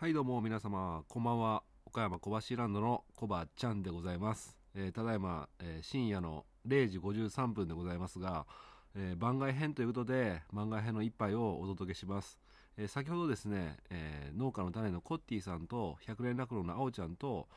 [0.00, 1.64] はいどうも皆様こんばんは。
[1.84, 8.46] 岡山小橋ランドのコバちゃんでございます、えーただいま、えー深夜の0時53分でございますが、
[8.94, 12.38] えー番外編ということで番外編の一杯をお届けします、
[12.76, 17.48] え先ほどですね、え農家の種のコッティさんと百連絡路のあおちゃんと、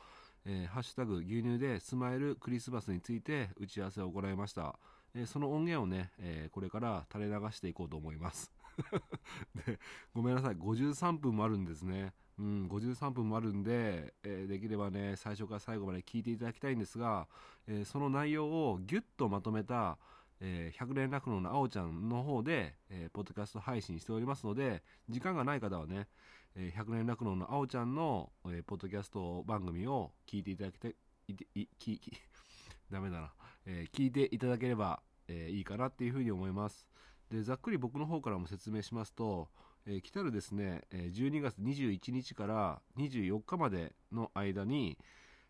[0.44, 4.74] えハッシュタグ牛乳でスマイルクリスマスについて打ち合わせを行いました、
[5.14, 8.50] えその音源をね、えーこれから垂れ流していこうと思います。
[9.66, 9.78] で
[10.12, 10.56] ごめんなさい。
[10.56, 12.12] 53分もあるんですね。
[12.38, 17.26] うん53分もあるんで、えーできればね最初から最後まで聞いていただきたいんですが、
[17.66, 19.98] えーその内容をギュッとまとめた
[20.40, 26.08] えー百連絡ののあおちゃんの方で、えーポッドキャスト配信しておりますので時間がない方はね、
[26.56, 30.94] えー百連絡ののあおちゃんの、えーポッドキャスト番組を聞いていただきたい
[31.28, 32.12] いいきき
[32.90, 33.32] ダメだな、
[33.66, 36.88] えー聞いていただければ、えーいいかなっていうふうに思います。
[37.30, 39.48] でざっくり僕の方からも説明しますと、
[39.86, 44.98] えー来たるですねえー12月21日から24日までの間に、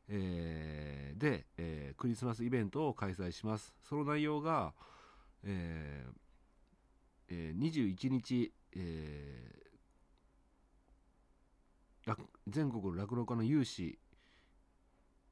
[0.09, 3.75] えーで、えークリスマスイベントを開催します。
[3.83, 4.73] その内容が、
[5.45, 6.13] えー
[7.29, 12.17] えー21日、えー
[12.49, 13.97] 全国の落語家の有志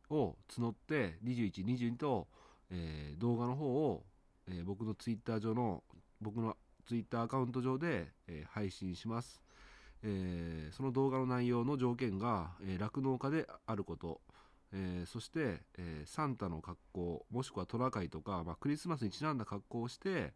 [0.09, 2.29] を募って21、22と、
[2.71, 4.05] えー動画の方を、
[4.47, 5.83] えー僕のツイッター上の
[6.21, 6.57] 僕の
[6.91, 9.41] ツイッターアカウント上で、えー配信します、
[10.03, 14.21] えーその動画の内容の条件がえー酪農、家であること、
[14.73, 20.33] えーそして、えーサンタの格好もしくはトナカイとか、まあ、クリスマスにちなんだ格好をして、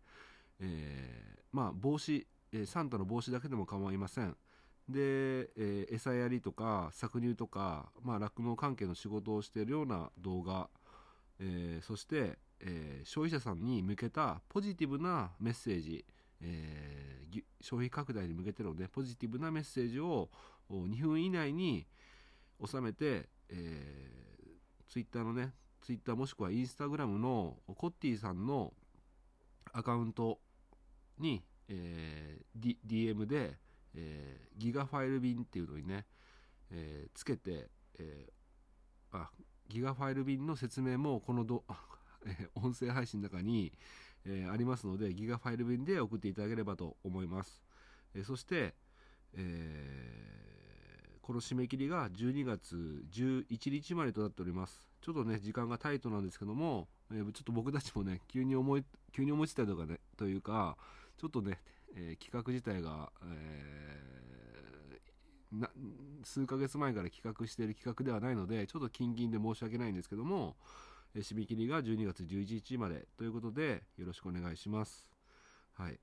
[0.61, 4.36] えーまあ、帽子、えーサンタの帽子だけでも構いません。
[4.89, 10.70] で、えー餌やりとか搾乳とかまあ酪農、関係の仕事をしているような動画、
[11.41, 16.05] えーそして、えー消費者さんに向けたポジティブなメッセージ、
[16.40, 17.14] えー
[17.60, 20.28] 消費拡大に向けての、ね、ポジティブなメッセージを
[20.70, 21.86] 2分以内に
[22.64, 28.72] 収めて、えー、ツイッターのねツイッターもしくはインスタグラムのコッティさんの
[29.72, 30.39] アカウント
[31.18, 33.56] に、えー D、DM で、
[33.95, 36.06] えーギガファイル便っていうのにね、
[36.70, 39.30] えーつけて、えーあ
[39.68, 41.64] ギガファイル便の説明もこのど、
[42.55, 43.72] 音声配信の中に、
[44.27, 47.62] えーありますのでギガファイル便で送っていただければと思います、
[48.14, 48.74] えーそして、
[49.35, 50.45] えー
[51.24, 52.77] この締め切りが12月
[53.11, 54.86] 11日までとなっております。
[55.01, 60.77] ちょっとね時間がタイトなんですけども、えーちょっと僕たちもね急に思い急に思いついたとかねというか
[61.17, 61.61] ちょっとね、
[61.96, 65.70] えー企画自体が、えーな
[66.24, 70.57] 数ヶ月前から企画している企画ではないのでちょっと近々で申し訳ないんですけども、
[71.20, 75.07] 締め切りが12月11日までということでよろしくお願いします。
[75.75, 75.98] はい。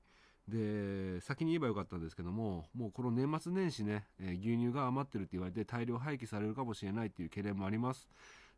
[0.48, 8.08] で先に言えばよかったんですけどももうこの年末年始ね、えー牛乳が余ってるって言われて大量廃棄されるかもしれないっていう懸念もあります。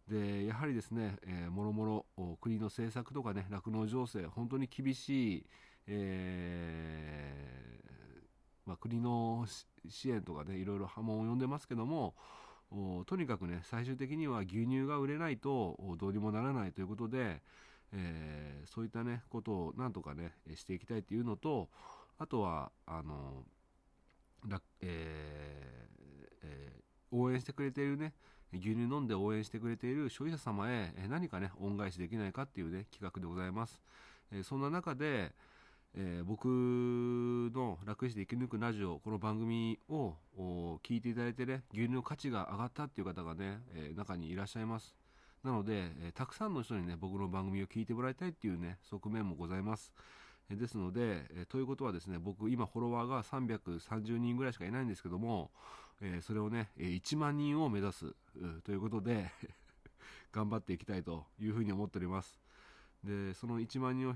[0.08, 5.46] でやはりですね、えーもろもろ国の政策とかね酪農情勢本当に厳しい、
[5.86, 7.64] えー
[8.66, 9.46] まあ、国の
[9.88, 12.14] 支援とかねいろいろ波紋を呼んでますけども
[13.06, 17.40] とにかくね最終的には牛乳が売れないとどうにもならないということで、
[17.92, 21.68] えーそういったねことをなんとかねしていきたいというのと
[22.18, 23.44] あとはあの
[24.48, 26.84] らえーえー
[27.16, 28.12] 応援してくれているね
[28.52, 33.78] 牛乳飲んで応援してくれている消費者様へ何かね恩返しできないかっていうね企画でございます、
[34.32, 35.32] えーそんな中で、
[35.96, 36.46] えー僕
[37.54, 40.14] の楽して生き抜くラジオこの番組を
[40.82, 44.94] 聞いていただいてね牛乳の価値が上がったっていう方がね、えー中にいらっしゃいます。
[45.44, 49.92] なので、えーたくさんの人にね僕の番組を聞いてもらいたいっていうね側面もございます。
[50.50, 55.50] えですので、えということはですね僕今フォロワーが330人ぐらいしかいないんですけども、
[56.00, 58.14] えそれをね、え1万人を目指す
[58.64, 59.30] ということで
[60.32, 62.40] 頑張っていきたいというふうに思っております。
[63.04, 64.14] でその1万人を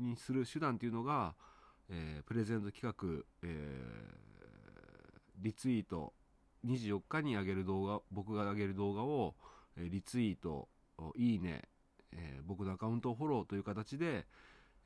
[0.00, 1.34] にする手段っていうのが、
[1.90, 4.28] えープレゼント企画、えー
[5.40, 6.12] リツイート
[6.66, 9.34] 24日に上げる動画僕が上げる動画を、
[9.76, 10.68] えーリツイート
[11.16, 11.62] いいね、
[12.12, 14.26] えー僕のアカウントをフォローという形で、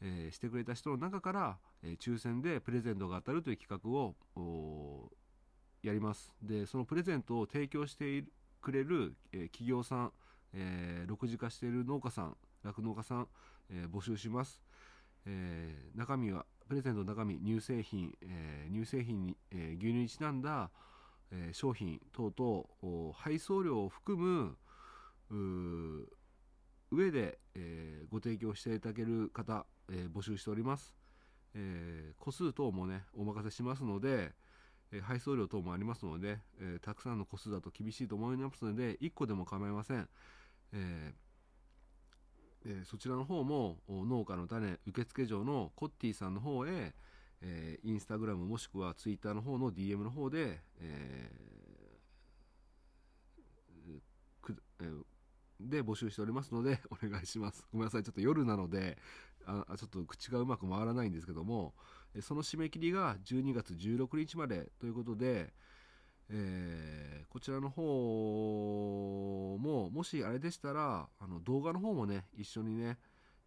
[0.01, 5.11] えーしてくれた人の中から、えー抽選でプレゼントが当たるという企画を
[5.83, 6.33] やります。
[6.43, 8.25] でそのプレゼントを提供して
[8.61, 10.13] くれる、えー企業さん、
[10.53, 13.29] えー、6次化している農家さん酪農家さん、
[13.71, 14.61] えー募集します、
[15.27, 20.71] えー中身はプレゼントの中身乳製品、えー乳製品に、えー牛乳にちなんだ、
[21.31, 24.57] えー商品等々配送料を含む
[25.31, 26.05] うー
[26.91, 30.95] 上で、えーご提供していただける方、えー募集しております、
[31.55, 34.33] えー個数等もねお任せしますので、
[34.93, 40.09] えー配送料等もありますので、えーたくさんの個数だと厳しいと思いますので1個でも構いません、
[40.73, 41.22] えー
[42.65, 46.95] えーそちらの方も農家の種受付嬢のコッティさんの方へ、
[47.41, 54.01] えーインスタグラムもしくはツイッターの方の DM の方で、えー
[54.41, 55.03] くえー
[55.61, 57.65] で募集しておりますので お願いします。
[57.73, 58.03] ごめんなさい。
[58.03, 58.99] ちょっと夜なので
[59.47, 61.75] あちょっと口がうまく回らないんですけども
[62.21, 65.53] その締め切りが12月16日までということで、
[66.33, 67.83] えーこちらの方
[69.59, 72.99] ももしあれでしたらあの動画の方もね一緒にね、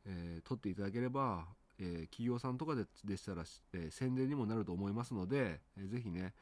[0.08, 1.46] えー撮っていただければ、
[1.78, 3.44] えー企業さんとかででしたら、
[3.74, 6.34] え宣伝にもなると思いますので、えーぜひね、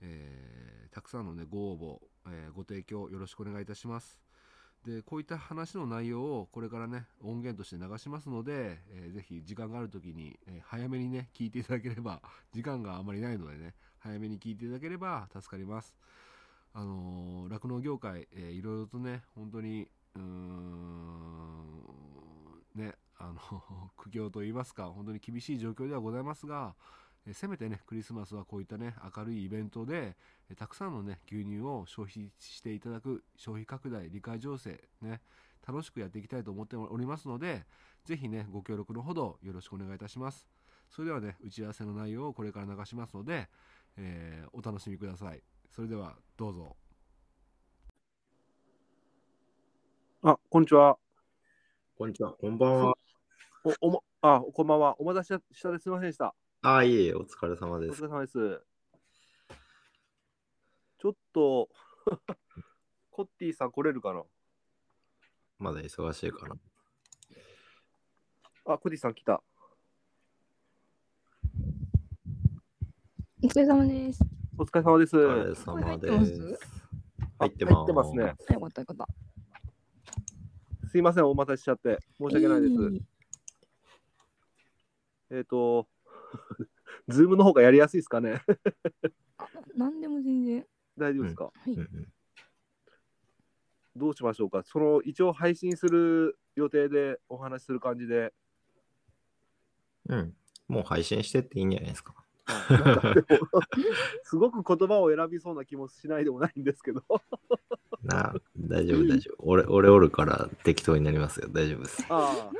[0.00, 4.18] えたくさんのねご応募、えご提供よろしくお願いいたします。
[4.86, 12.22] でこういった話の内容をこれからね音源として流しますので、えーぜひ時間がある時に、え早めにね聞いていただければ
[12.52, 13.74] 時間があまりないのでね
[14.06, 15.96] 早めに聞いていただければ助かります。
[16.72, 21.82] あのー酪農業界、えーいろいろとね本当にうーん
[22.76, 26.76] ねあの 苦境といいますか本当に厳しい状況ではございますが、
[27.26, 30.16] えーせめてねクリスマスはこういったね明るいイベントで、
[30.48, 35.20] えーたくさんのね牛乳を消費していただく消費拡大理解情勢ね
[35.66, 37.66] 楽しくやっていきたいと思っておりますので
[38.04, 40.46] ぜひねご協力のほどよろしくお願いいたします。
[40.90, 43.48] それではね打ち合わせの内容をこれから流しますので、
[43.96, 46.76] えーお楽しみくださいそれではどうぞ
[50.22, 50.98] あ、こんにちは。
[51.96, 52.94] こんにちは、こんばんは。
[53.64, 55.00] お、おも、あ、こんばんは。
[55.00, 56.34] お待たせしたですみませんでした。
[56.62, 58.06] あ、いえいえ、お疲れ様おです疲。
[58.06, 58.62] れ様です。
[60.98, 61.68] ちょっと、
[63.10, 64.24] コッティさん来れるかな？
[65.58, 66.56] まだ忙しいかな。
[68.64, 69.42] あ、コッティさん来た。
[73.42, 74.24] お疲れ様です。
[74.56, 75.14] お疲れ様です。
[75.14, 76.58] お疲れ様です。
[77.38, 77.74] 入ってます。
[77.74, 78.22] 入ってますね。
[78.48, 79.06] あよかったよかった。
[80.88, 81.98] すいません、お待たせしちゃって。
[82.18, 82.72] 申し訳ないです。
[82.72, 83.02] いい
[85.32, 85.86] えっ、と、
[87.08, 88.42] ズームの方がやりやすいですかね
[89.36, 90.66] あなんでも全然。
[90.96, 91.72] 大丈夫ですか、はい。
[91.72, 92.12] うんうん
[93.96, 94.62] どうしましょうか？
[94.62, 98.32] その、一応配信する予定でお話しする感じで。
[100.08, 100.36] うん。
[100.68, 102.14] もう配信してっていいんじゃないですか。
[104.22, 107.02] すごく言葉を選びそうな気もしないでもないんですけど。
[108.02, 109.44] なあ、大丈夫、大丈夫。
[109.46, 111.48] 俺、俺おるから適当になりますよ。
[111.50, 112.06] 大丈夫です。
[112.08, 112.56] ああ、はい。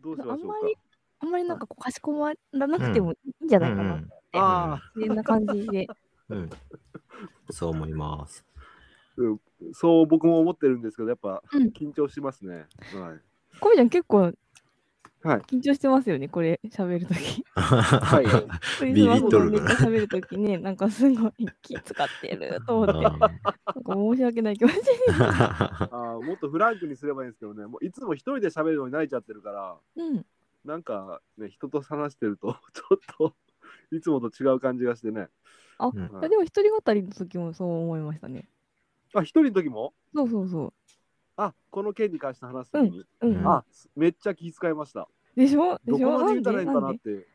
[0.00, 0.56] どうしましょうか？
[0.56, 0.76] あんまり
[1.18, 3.94] あんまりなんかこうかしこまらなくてもいいんじゃないかな。
[3.94, 5.86] うんああ、自然な感じで。
[6.28, 6.38] うん。
[6.38, 6.50] うん
[7.50, 8.44] そう思います。
[9.72, 12.66] そう僕も思ってるんですけど、やっぱうん緊張しますね。
[12.92, 13.20] はい。
[13.60, 14.32] こみちゃん結構
[15.26, 17.44] はい緊張してますよね、これ喋るとき。
[17.54, 18.22] は
[18.80, 18.94] い。
[18.94, 23.30] ビビっとるなめっちゃ喋るときね、なんかすごい気使ってると思って、なんか
[23.86, 25.14] 申し訳ない気持ちに。
[25.18, 30.26] ああ、もっとフランクにすればいいんですけどね、もういつも一人で喋るのに慣れちゃってるから、うん。
[30.64, 33.34] なんかね、人と話してると、 ちょっと
[33.90, 35.28] いつもと違う感じがしてね。
[35.78, 38.48] あ、うんはいでも一人語りの時もそう思いましたね。
[39.14, 39.92] あ、一人の時も？
[40.14, 40.72] そうそうそ
[41.36, 43.06] あ、この件に関して話す時に、う。
[43.20, 43.36] うん。
[43.36, 43.64] うんあ、
[43.94, 45.08] めっちゃ気遣いました。
[45.36, 45.78] でしょ？
[45.84, 46.08] でどしょ？
[46.18, 46.80] こまで言ったらいいかんで？
[46.80, 47.26] なって。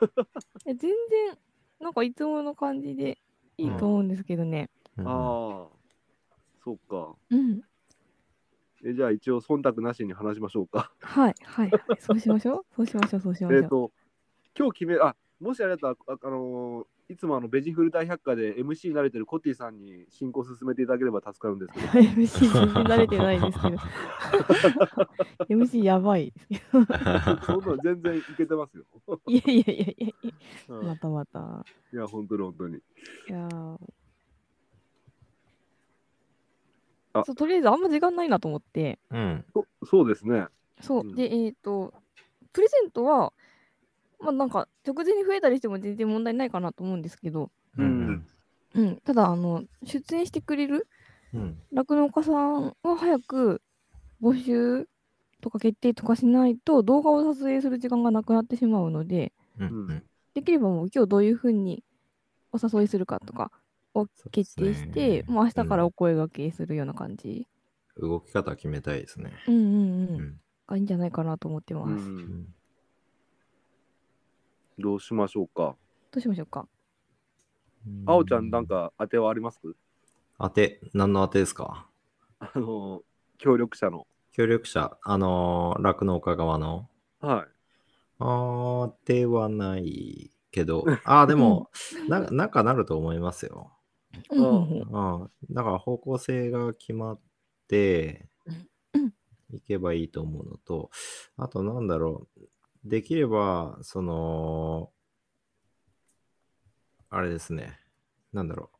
[0.66, 1.38] え全然
[1.80, 3.18] なんかいつもの感じで
[3.56, 4.70] いいと思うんですけどね。
[4.96, 5.68] うんああ、
[6.64, 7.14] そっか。
[7.30, 7.60] うん。
[8.84, 10.92] えじゃあ一応忖度なしに話しましょうか。
[11.00, 11.80] はいはいはい。
[12.00, 12.74] そうしましょう？
[12.74, 13.20] そうしましょう。
[13.20, 13.62] そうしましょう。
[13.62, 13.92] えっと、
[14.56, 21.86] 今日決め、あもしあれだったら、あ、あのーいつもあのベジフル大百科で MC に慣れてるコッティさんに進行進めていただければ助かるんですけど。
[21.86, 23.76] MC 全然慣れてないですけど。
[25.64, 26.84] MC やばいですけど。
[27.46, 28.84] そんなの全然いけてますよ。
[29.26, 30.34] いやいやいやいやい
[30.68, 30.88] うんや。
[30.88, 31.64] またまた。
[31.94, 32.76] いや、本当に本当に。
[32.76, 32.80] い
[33.28, 33.48] や
[37.24, 38.98] そうとりあえずあんま時間ないなと思って。
[39.10, 39.44] うん。
[39.54, 40.46] そそうですね。
[40.82, 41.00] そう。
[41.00, 41.94] うんで、えっ、と、
[42.52, 43.32] プレゼントは、
[44.20, 48.26] まあなんか直前に増えたりしても全然問題ないかなと思うんですけど、うん。
[48.74, 50.88] うん、ただあの出演してくれる
[51.32, 51.58] うん。
[51.72, 53.62] 酪農家さんは早く
[54.22, 54.88] 募集
[55.40, 60.02] とか決定とかしないと動画を撮影する時間がなくなってしまうのでうん。
[60.34, 61.82] できればもう今日どういうふうに
[62.52, 63.50] お誘いするかとか
[63.94, 67.46] を決定して、ねもう明日からお声掛けするような感じ、
[67.96, 69.32] 動き方決めたいですね。
[69.46, 70.40] うんうんううんん。
[70.66, 72.46] がいいんじゃないかなと思ってます、う。
[74.78, 75.74] どうしましょうか？
[76.16, 76.66] うしましょうか？
[78.06, 79.58] あおちゃん、なんか当てはあります？
[80.38, 81.88] 当て、何の当てですか？
[82.40, 83.02] あのー
[83.38, 84.06] 協力者の。
[84.32, 86.88] 協力者、あのー、酪農家側の？
[87.20, 87.48] はい。
[88.20, 91.70] あーではないけど、あ あ、でも、
[92.08, 93.72] ななんかなると思いますよ。
[94.30, 95.30] うん。
[95.50, 97.20] だから方向性が決まっ
[97.68, 98.28] て
[98.94, 99.12] うん、
[99.56, 100.90] いけばいいと思うのと、
[101.36, 102.48] あとなんだろう、
[102.84, 104.90] できれば、その、
[107.10, 107.78] あれですね、
[108.32, 108.70] なんだろ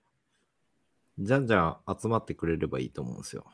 [1.19, 3.45] う、じゃんじゃん集まってくれればいいと思うんですよ。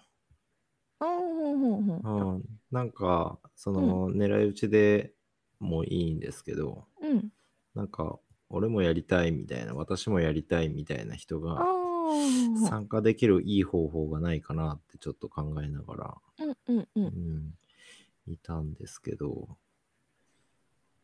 [2.05, 2.43] うん。
[2.71, 5.15] なんか、その、狙い撃ちで
[5.61, 7.33] もいいんですけど、うん。
[7.75, 8.19] なんか、
[8.51, 12.69] 俺もやりたいみたいな、私もやりたいみたいな人あがあ。
[12.69, 16.15] 参加できるいい方法がないかなってちょっと考えながら、
[18.27, 19.57] いたんですけど、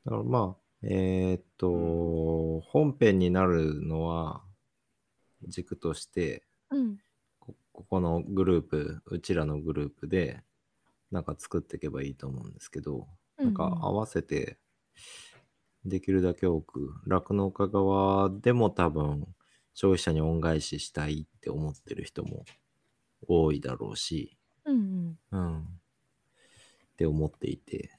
[0.07, 4.42] だからまあ、えーっと、本編になるのは
[5.47, 6.97] 軸として、うん。
[7.38, 10.42] こここのグループ、うちらのグループで、
[11.11, 14.59] なんか作っていけばいいと思うんですけど、なんか合わせて、
[15.85, 19.26] できるだけ多く、酪農家側でも多分、
[19.75, 22.45] 消費者に恩返ししたいって思ってる人も
[23.26, 25.38] 多いだろうし、うんうん。
[25.38, 25.59] うん。
[25.61, 25.66] っ
[26.97, 27.90] て思っていて、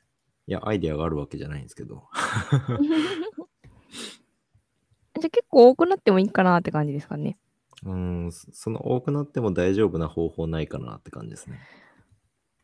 [0.51, 2.09] いや、アイデアがあるわけじゃないんですけど、
[5.17, 7.37] じゃあ結構多くなってもいいかなって感じですかね。
[7.85, 11.59] うん、そその多くなっても大丈夫な方法ないかなって感じですね。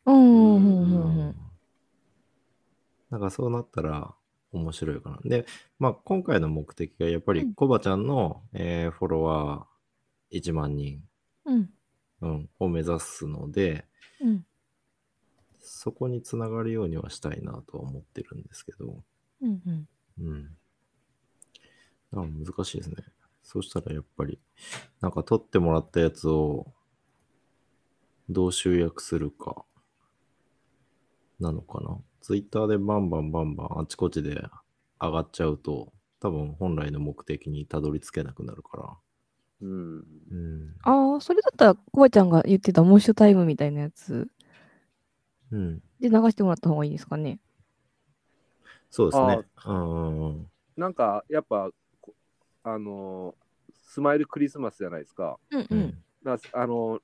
[0.06, 1.36] うんうんうんううんん。
[3.10, 4.14] なんかそうなったら
[4.52, 5.18] 面白いかな。
[5.24, 5.46] で、
[5.78, 11.02] まあ今回の目的がやっぱうんりコバちゃんの、えーフォロワー1万人、
[11.46, 11.70] うん。
[12.20, 13.86] うん、を目指すので、
[14.20, 14.44] うん。
[15.68, 19.02] そこにつながるようにはしたいなとは思ってるんですけど、
[19.42, 19.88] うんうん。
[20.20, 20.44] うん。
[20.44, 22.96] だから難しいですね。
[23.42, 24.38] そうしたらやっぱり、
[25.00, 26.72] なんか取ってもらったやつを
[28.28, 29.64] どう集約するか
[31.40, 31.98] なのかな。
[32.20, 34.42] ツイッターでバンバンバンバンあちこちで
[35.00, 38.96] 上がっちゃうと、多分本来の目的にたどり着けなくなるから。
[39.62, 39.98] うん。
[39.98, 40.74] うん。
[40.82, 44.28] ああ、それだったら、コバちゃんが言ってたモッシュタイムみたいなやつ
[45.52, 45.82] うん。
[46.00, 47.40] で流してもらった方がいいですかね。
[48.90, 49.42] そうですね。
[50.76, 52.14] なんか、やっぱ、こ
[52.62, 53.48] あのー
[53.90, 55.38] スマイルクリスマスじゃないですか。
[55.50, 55.66] うんう。
[55.70, 57.00] うんあのー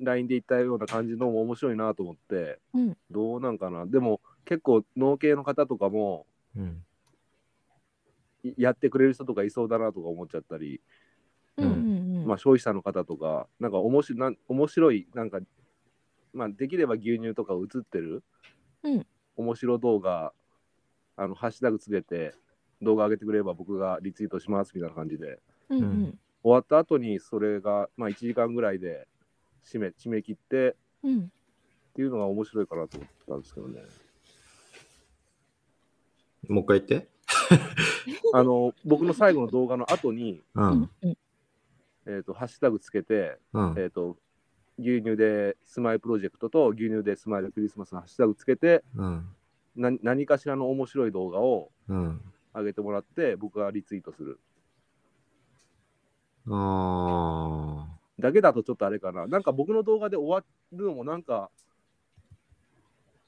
[0.00, 3.86] LINE で言ったような感じのも面白いなと思って、うんどうなんかな。
[3.86, 6.26] でも、結構、農系の方とかも、
[6.56, 6.84] うん。
[8.42, 10.80] いやってくれる人とかいそうだなとか思っちゃったり、
[11.56, 12.26] うんうんうん。
[12.26, 15.38] まあ、消費者の方とか、なんか面白い、なん面白いなんか、
[16.34, 18.22] まあ、できれば牛乳とか映ってる、
[18.82, 20.32] うん面白動画、
[21.16, 22.34] あの、ハッシュタグつけて、
[22.82, 26.18] 動画上げてくれれば僕がリツイートしますみたいな感じで、うんうん。
[26.42, 29.08] 終わった後にそれが、まあ、1時間ぐらいで
[29.64, 31.20] 締め締め切ってうん。
[31.22, 31.26] っ
[31.94, 33.80] ていうのが面白いかなと思ったんですけどね。
[36.48, 37.08] もう一回言って。
[38.34, 40.90] あの、僕の最後の動画の後に、ううんん。
[41.02, 41.18] うん。
[42.06, 43.74] えっ、と、ハッシュタグつけて、うん。
[43.78, 44.18] えっ、と、
[44.78, 49.26] 牛乳でスマイルプロジェクトと牛乳でスマイルクリスマスのハッシュタグつけて、うん。
[49.76, 52.20] な何かしらの面白い動画をうん。
[52.54, 54.38] 上げてもらって、僕がリツイートする。
[56.48, 57.98] ああ。
[58.18, 59.26] だけだとちょっとあれかな。
[59.26, 61.50] なんか僕の動画で終わるのもなんか、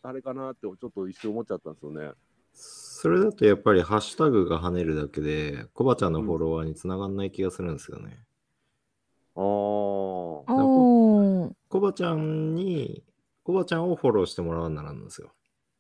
[0.03, 2.12] あれかなってちょっと一瞬思っちゃったんですよね。
[2.53, 8.21] それだとやっぱりハッシュタグが跳ねるだけで、コバちゃんのフォロワーにつながんない気がするんですよね。
[9.35, 10.57] ああ。
[11.69, 13.03] コバちゃんに、
[13.43, 15.33] コバちゃんをフォローしてもらわならんのですよ。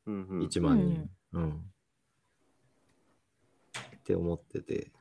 [0.06, 1.10] うんうん、1万人。
[1.32, 1.50] うん。
[3.96, 4.92] って思ってて。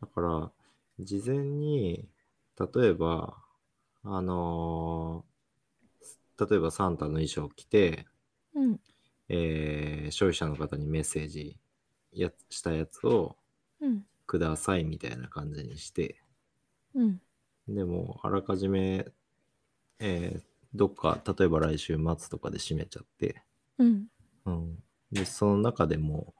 [0.00, 0.52] だから、
[1.00, 2.08] 事前に、
[2.74, 3.36] 例えば、
[4.04, 5.34] あのー
[6.36, 8.06] 例えばサンタの衣装を着て、
[8.54, 8.80] うん。
[9.28, 11.56] えー消費者の方にメッセージ
[12.12, 13.36] やしたやつを
[13.80, 14.04] うん。
[14.26, 16.23] くださいみたいな感じにして、
[16.94, 17.20] うん。
[17.68, 19.06] でも、あらかじめ、
[20.00, 20.42] えー
[20.74, 23.42] どっか、例えば来週末とかで閉めちゃって、
[23.78, 24.06] うん。
[24.46, 24.82] うん。
[25.12, 26.34] で、その中でも、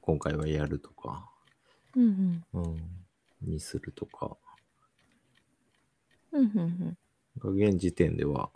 [0.00, 1.30] 今回はやるとか、
[1.96, 2.44] うん。
[2.52, 2.76] うん、
[3.42, 4.36] にするとか、
[6.32, 6.42] うん。
[6.42, 6.98] うん。
[7.38, 8.50] が現時点では、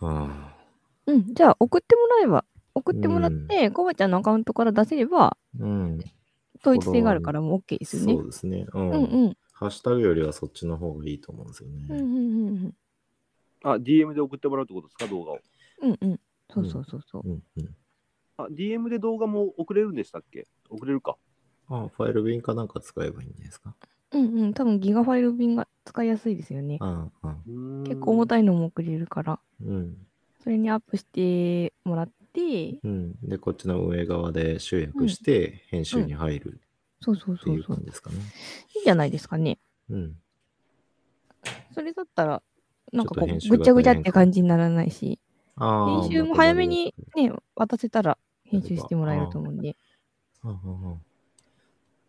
[0.00, 0.44] うん、
[1.06, 1.34] うん。
[1.34, 5.98] じゃあ、送ってもらえば、送ってもらって、コバちゃんのアカウントから出せれば、うん、
[6.60, 8.14] 統一性があるからもう OK ですよね。
[8.14, 8.90] そうですね、うん。
[8.90, 9.36] うんうん。
[9.52, 11.86] ハッシュタグよりはそっちの方がいいと思うんですよね。
[11.88, 12.74] うんうんうんうん。
[13.62, 15.38] あ、DM で送ってもらうってことですか、動画を。
[15.82, 16.20] うんうん。
[16.52, 17.28] そうそうそうそう。
[17.28, 17.76] うんうん。
[18.38, 20.46] あ、DM で動画も送れるんでしたっけ？
[20.70, 21.16] 送れるか。
[21.68, 23.76] あ、ファイル便かなんか使えばいいんじゃないですか？
[24.12, 24.54] うんうん。
[24.54, 26.78] 多分ギガファイル便が使いやすいですよね。
[26.80, 27.28] うんう
[27.82, 27.84] ん。
[27.84, 29.40] 結構重たいのも送れるから。
[29.62, 29.96] うん。
[30.42, 33.14] それにアップしてもらって、うん。
[33.22, 36.60] で、こっちの運営側で集約して、編集に入る
[37.00, 37.76] そうそうそうそう。
[37.76, 38.16] 感じですかね。
[38.74, 39.58] いいんじゃないですかね。
[39.88, 40.16] うん。
[41.72, 42.42] それだったら、
[42.92, 45.18] なんかこう、ぐちゃぐちゃって感じにならないし、
[45.58, 46.94] 編集も早めに。
[47.14, 49.76] ね、渡せたら編集してもらえると思うんで。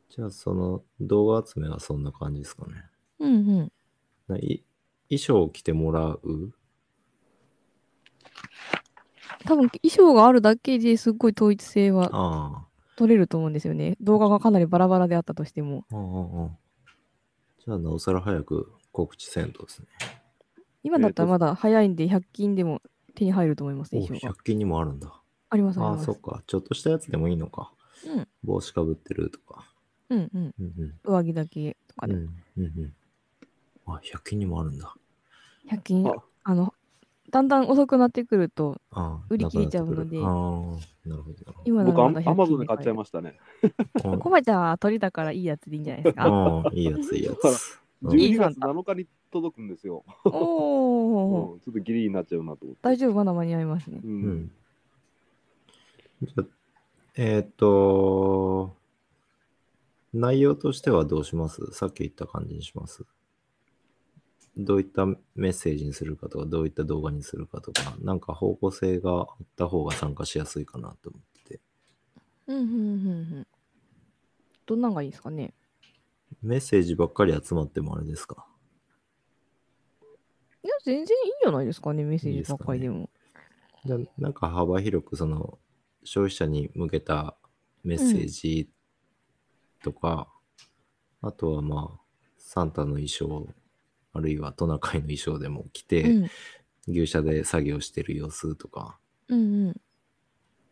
[0.10, 2.86] じゃあ、その動画集めはそんな感じですかね。
[3.20, 3.72] うんうん。
[4.28, 4.64] ない
[5.10, 6.54] 衣装を着てもらう
[9.46, 13.98] 多分衣装があるだけですっごい統一性はあ取れると思うんですよね。
[14.02, 15.86] 動画がかなりバラバラであったとしても。
[17.66, 19.88] じゃあ、なおさら早く告知せんとですね。
[20.84, 22.82] 今だったらまだ早いんで100均でも
[23.16, 24.34] 手に入ると思います、お衣装が。
[24.34, 25.14] 100均にもあるんだ。
[25.50, 26.06] ありますあああ、ります。
[26.06, 26.44] そっか。
[26.48, 27.74] ちょっとしたやつでもいいのか。
[28.06, 29.66] うん帽子かぶってるとか。
[30.10, 30.56] うんうん。
[30.60, 31.00] うんうん。
[31.04, 32.14] 上着だけとかで。
[32.14, 32.94] うんうんうん。
[33.86, 34.96] あ、100均にもあるんだ。
[35.70, 36.74] 100均あ、あの、
[37.32, 38.80] だんだん遅くなってくると、
[39.30, 41.36] 売り切れちゃうのでなくなるああ、なるほど
[41.66, 43.40] 今な僕アらまだ100マゾンで買っ均ちゃいましたね。
[44.04, 44.18] ど。
[44.20, 46.24] コバちゃんは鳥だからいいやつでいいんじゃないですか？
[46.26, 47.44] ああ、いいやつ、いいやつ。
[47.46, 47.52] うん
[48.04, 50.04] 12月7日に届くんですよ。
[50.26, 52.80] おー、うんちょっとギリになっちゃうなと思って。
[52.82, 54.02] 大丈夫、まだ間に合いますね。
[54.04, 54.08] う。
[54.08, 54.52] うん
[57.16, 58.76] えーっと、
[60.14, 61.64] 内容としてはどうします？
[61.74, 63.06] さっき言った感じにします
[64.66, 71.60] どういったメッセージにするかとか、どういった動画にするかとか、なんか方向性があった方が参加しやすいかなと思ってて。
[72.48, 73.10] うんうんうんう
[73.42, 73.48] ん。
[74.66, 75.54] どんなんがいいですかね？
[76.42, 78.46] メッセージばっかり集まってもあれですか？
[80.64, 83.10] いや、全然いいんじゃないですかね、メッセージばっかりでも。
[83.84, 85.58] じゃあなんか幅広くその
[86.04, 87.36] 消費者に向けた
[87.84, 88.70] メッセージ
[89.84, 90.32] とか、
[91.22, 92.02] あとはまあ
[92.38, 93.48] サンタの衣装
[94.14, 96.30] あるいはトナカイの衣装でも着て、うん。
[96.88, 98.98] 牛舎で作業してる様子とか。
[99.28, 99.82] うんうん。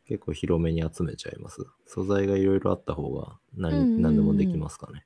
[0.05, 1.67] 結構広めに集めちゃいます。
[1.86, 5.05] 素材がいろいろあった方が何,、うんうんうん何でもできますかね。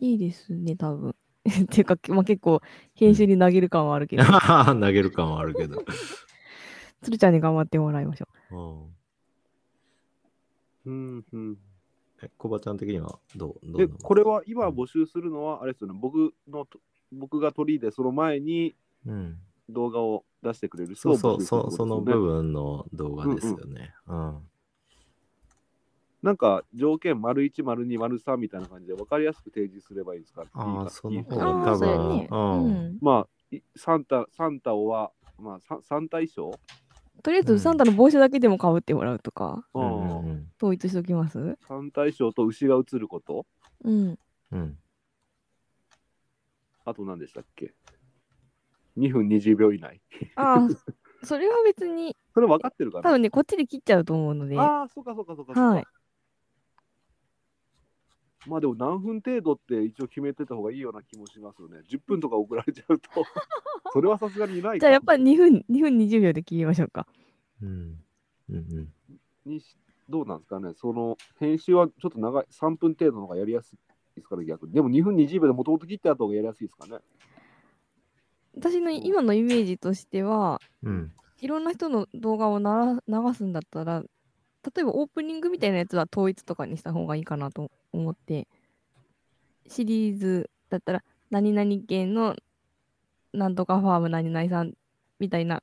[0.00, 1.14] いいですね、多分。
[1.46, 2.60] っていうか、まあ、結構、
[2.94, 5.78] 編集に投げる感はあるけど、 投げる感はあるけど、
[7.02, 8.56] 鶴ちゃんに頑張ってもらいましょう。
[8.56, 10.86] ん。
[10.86, 11.58] うんうん。
[12.22, 16.80] えコバちゃん的にはどうどうこれは今募集するのは、あれですよね、僕のと、
[17.16, 18.76] 僕が取りで、その前に
[19.06, 19.38] うん。
[19.68, 22.22] 動画を出してくれる人をそうそう募集するってそそのことですよね。
[22.22, 23.94] 部分の動画ですよね。
[24.06, 24.50] うん
[26.22, 32.28] なんか条件丸1、丸2、丸3みたいな感じで分かりやすく提示すればいいですかいいあかあ、その方あが多あそうやね。
[32.30, 32.72] 分、ううん。
[32.94, 32.98] ん。
[33.00, 36.58] まあ、いサンタ、サンタをは、まあ、ササンタ衣装
[37.22, 37.46] とりあえうん。
[37.58, 40.46] ず、サンタの帽子だけでもかぶってもらうとか、うんうんうん。
[40.60, 41.58] 統一しておきます？
[41.68, 43.46] サンタ衣装と牛が映ること？
[43.84, 44.18] うん。
[44.50, 44.78] うん。
[46.86, 47.74] あと何でしたっけ
[48.96, 50.00] ?2 分20秒以内。
[50.36, 53.02] ああ、それは別に、 それ分かってるかな？
[53.02, 55.74] 多分ね、こっちで切っちゃうと思うので、ああ、そうかそうかそうかそうか。
[55.74, 55.84] はい。
[58.46, 61.80] まあでも何分程度って一応決めてた方がいいような気もしますよね。
[61.88, 63.10] 10分とか送られちゃうと、
[63.92, 64.78] それはさすがにないか。
[64.78, 67.08] じゃあやっぱり2分、2分20秒で切りましょうか。
[67.60, 67.68] うん。
[68.48, 68.94] うんうん。
[69.44, 69.76] にし
[70.08, 73.78] どうなんですかね、その編集はちょっと長い、3分程度の方がやりやすい
[74.16, 74.72] ですから逆に？
[74.72, 76.98] でも2分20秒でもともと切ってあった方がやりやすいですかね。
[78.56, 81.12] 私の今のイメージとしては、うん。
[81.40, 88.48] いろんな人の動画をなら流すんだったら、例えばオープニングみたいなやつは統一とかにした方がいいかなと思って、
[89.68, 92.34] シリーズだったら、何々県の
[93.34, 94.72] なんとかファーム何々さん
[95.18, 95.62] みたいな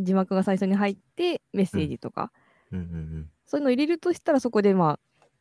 [0.00, 2.32] 字幕が最初に入って、メッセージとか、
[2.72, 2.80] うん。
[2.80, 3.30] うん。
[3.46, 5.00] そういうの入れるとしたら、そこでまあ、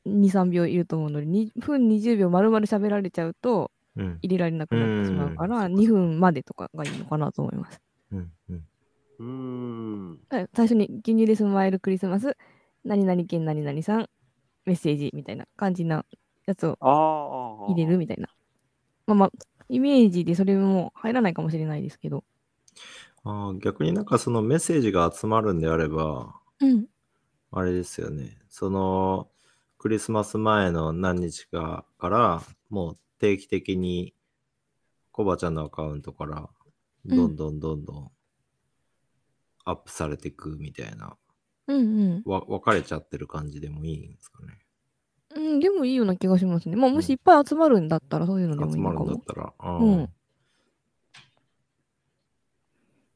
[0.09, 3.71] 2、3秒いると思うので、2分20秒丸々喋られちゃうと。
[4.21, 7.81] 入れられなくなってしまうから、うん2分までとかがいいのかなと思います。
[8.11, 8.67] うんうん。
[9.19, 10.19] うーん。
[10.29, 12.37] はい最初に牛乳でスマイルクリスマス、
[12.83, 14.09] 何々県何々さん、
[14.65, 16.05] メッセージみたいな感じな
[16.45, 16.77] やつを。
[17.67, 18.29] 入れるみたいな。
[19.07, 19.31] まあまあ、
[19.67, 22.23] イメージでそれも入らないかもしれないですけど。
[23.23, 26.85] ああ、逆になんかそのメッセージが集まるんであれば、うん。
[27.51, 28.37] あれですよね。
[28.49, 29.29] その、
[29.79, 34.13] クリスマス前の何日かから、もう定期的に、
[35.13, 36.49] コバちゃんのアカウントから、
[37.05, 38.11] どんどんどんどん、
[39.63, 41.15] アップされていくみたいな、
[41.67, 41.81] うんう
[42.17, 42.23] ん。
[42.25, 44.59] わ分かれちゃってる感じでもいいんですかね。
[45.33, 46.75] うん、でもいいような気がしますね。
[46.75, 49.11] まあ、もしいっぱい集まるんだったらそういうのでもい集まいのかも。
[49.11, 49.53] るんだったら。
[49.59, 50.09] あうんー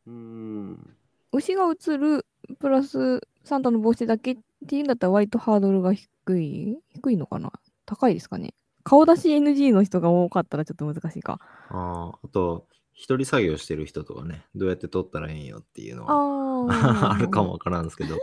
[0.07, 0.97] うーん。
[1.33, 2.25] 牛が映る、
[2.59, 7.51] プラスサンタの帽子だけっていうんだったら割とハードルが低い低いのかな？
[7.85, 8.53] 高いですかね？
[8.83, 11.39] 顔出し NG の人が多かったらちょっと難しいか。
[11.69, 18.17] あーあと、一人作業してる人とかね、どうやって撮ったらええんよっていうのはあ あるかもわからんですけど。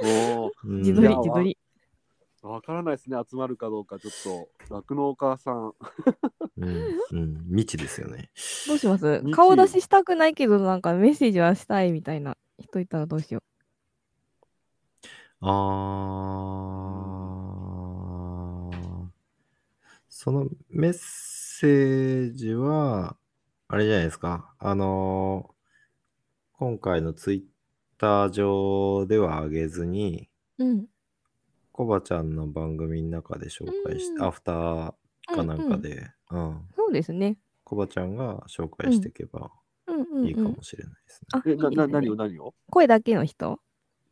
[0.64, 1.58] うん自撮り自撮り。
[2.42, 4.12] わからないですね、集まるかどうか、ちょっ
[4.68, 5.74] と、酪農家さん。
[6.56, 6.68] うん、
[7.10, 8.30] うん、未知ですよね。
[8.66, 9.22] どうします？
[9.22, 13.42] 日顔出ししたくないけど、なんかメッセージはしたいみたいな人いたらどうしよ
[15.42, 19.06] あー
[20.08, 23.16] そのメッセージは、
[23.68, 24.54] あれじゃないですか。
[24.58, 25.52] あのー
[26.58, 27.42] 今回のツイッ
[27.98, 30.64] ター上では上げずに、う。
[30.66, 30.86] うん。
[31.72, 34.92] コバちゃんの番組の中で紹介しうんアフター
[35.34, 37.38] かなんかで、うん、そうですね。
[37.64, 39.50] コバちゃんが紹介していけば
[39.86, 40.26] うんうん、うん。
[40.26, 41.54] いいかもしれないですね。
[41.56, 42.54] な、な、いいですね何を何を？
[42.68, 43.58] 声だけの人？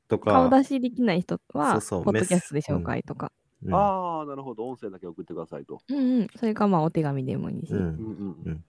[0.09, 3.27] とか、顔出しできない人は、そうそうポッドキャストで紹介とか。
[3.27, 4.69] うんああ、なるほど。
[4.69, 5.81] 音声だけ送ってくださいと。
[5.89, 6.29] うんうん。
[6.37, 7.73] それかまあお手紙でもいいし。
[7.73, 8.65] うんうんうん。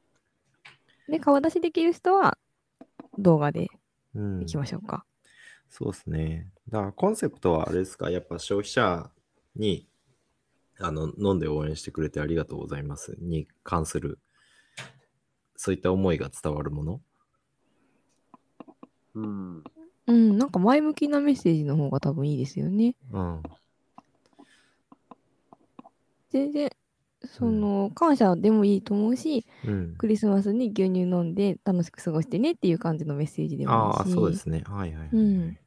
[1.08, 2.40] で、顔出しできる人は
[3.20, 3.68] 動画で
[4.16, 5.06] うんいきましょうか。
[5.70, 6.52] そうですね。
[6.70, 9.12] だからコンセプトはあれですか、やっぱ消費者
[9.56, 9.88] に
[10.80, 14.18] あの飲んで応援してくれてありがとうございますに関する、
[15.56, 17.02] そういった思いが伝わるもの？
[19.14, 19.64] うん。
[20.10, 22.96] うん、なんか前向きなメッセージの方が多分いいですよね。
[23.12, 23.44] うん。
[26.32, 26.70] 全然、
[27.24, 29.96] その、感謝でもいいと思うし、うん。
[29.98, 33.98] クリスマスに牛乳飲んで楽しく過ごしてねっていう感じのメッセージでもいいし。
[33.98, 34.64] ああ、そうですね。
[34.66, 35.10] はいはいはい。
[35.12, 35.58] うん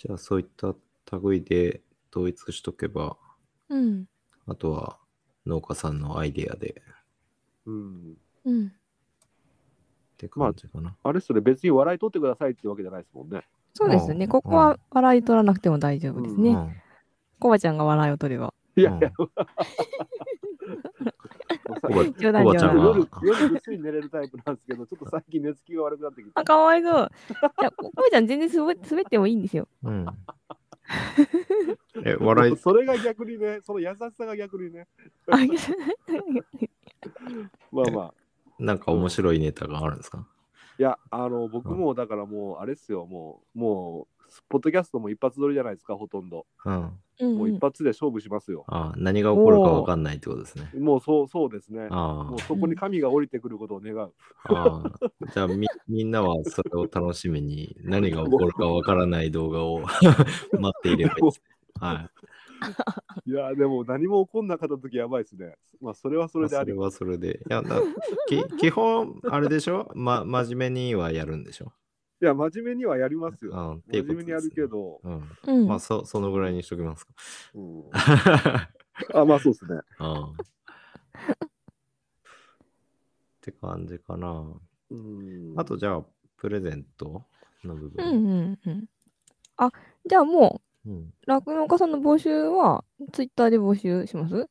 [0.00, 0.76] じゃあ、そういった
[1.18, 3.16] 類で統一しとけば、
[3.68, 4.06] うん。
[4.46, 5.00] あとは
[5.44, 6.80] 農家さんのアイデアで
[7.66, 8.16] うん。
[8.44, 8.72] うん。
[10.18, 10.96] って感じかな。
[11.02, 13.42] あれそれ別に笑い取ってくださいってわけじゃないですもんね。
[13.74, 14.24] そうですね。
[14.24, 16.50] うんここは笑い取らなくても大丈夫ですね。
[16.50, 16.72] うん
[17.40, 18.52] コバちゃんが笑いを取れば。
[18.74, 19.12] いやいや、
[22.18, 23.08] 冗談コバちゃんは冗談。
[23.22, 26.42] 夜、夜ぐっすり寝れるタイプなんですけど、ちょっと最近寝つきが悪くなってきてあ、。
[26.42, 27.10] かわいそう。
[27.30, 29.68] いや、コバちゃん全然滑滑ってもいいんですよ。
[29.84, 30.06] うん。
[32.04, 34.88] え、笑い、それが逆にね、その優しさが逆にね。
[35.28, 35.36] あ
[37.70, 38.14] まあまあ。
[38.58, 40.26] なんか面白いネタがあるんですか？
[40.78, 46.46] いや、あの、僕もだからもう、あれっすよ、もう、もう、ポッドキャストも一発撮りじゃないですか、ほとんど。
[46.64, 46.74] うん。
[47.20, 48.62] うんもう一発で勝負しますよ。
[48.68, 50.70] ああ、何が起こるかわかんないってことですね。
[50.78, 51.88] もうそう、そうですね。
[51.90, 54.12] あもうそこに神が降りてくることを願う。
[54.44, 55.26] あ、ああ。
[55.34, 59.80] じゃあみ、みんなはそれを楽しみに何が起こるかわからない動画を
[60.60, 61.42] 待っていればいいです。
[61.80, 62.08] はい。
[63.24, 65.56] いや、でも何も起こんなかった時やばいですね。
[65.80, 66.80] まあ、それはそれでありそれ。
[66.82, 67.40] はそれで。
[67.48, 67.80] いや、だ
[68.28, 69.90] き 基本、あれでしょ？
[69.94, 71.72] ま、真面目にはやるんでしょ？
[72.20, 73.52] いや、真面目にはやりますよ。
[73.52, 73.74] うん。
[73.76, 74.66] ってい真面目にやるけ。
[74.66, 75.00] ど。
[75.04, 75.28] うん。
[75.46, 77.12] うんまあ、そ、そのぐらいにしときますか。
[77.54, 77.84] うん、
[79.20, 79.80] あ、まあそうですね。
[80.00, 80.24] うん。
[80.24, 80.36] っ
[83.40, 84.44] て感じかな。
[84.90, 86.04] うん、あと、じゃあ、
[86.36, 87.24] プレゼント
[87.64, 88.04] の部うん分。
[88.06, 88.88] うんうん。
[89.56, 89.70] あ、
[90.06, 90.96] じゃあもうん。
[90.96, 94.48] う、酪農家さんの募集は、ツイッターで募集します？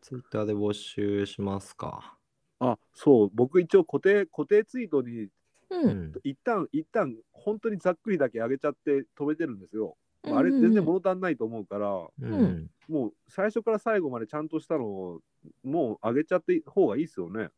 [0.00, 2.16] ツイッターで募集しますか。
[2.60, 5.30] あ、そう、僕一応固定、固定ツイートに、う。
[5.70, 6.12] うんん。
[6.22, 9.96] 一旦、一旦、本当にざっくりだけ上げちゃって止めてるんですよ。
[10.24, 12.70] まああれうんうんうん全然物足んないと思うから、うん。
[12.88, 15.20] もう最初から最後までちゃんとしたのを、
[15.62, 17.50] もう上げちゃって方がいいですよね。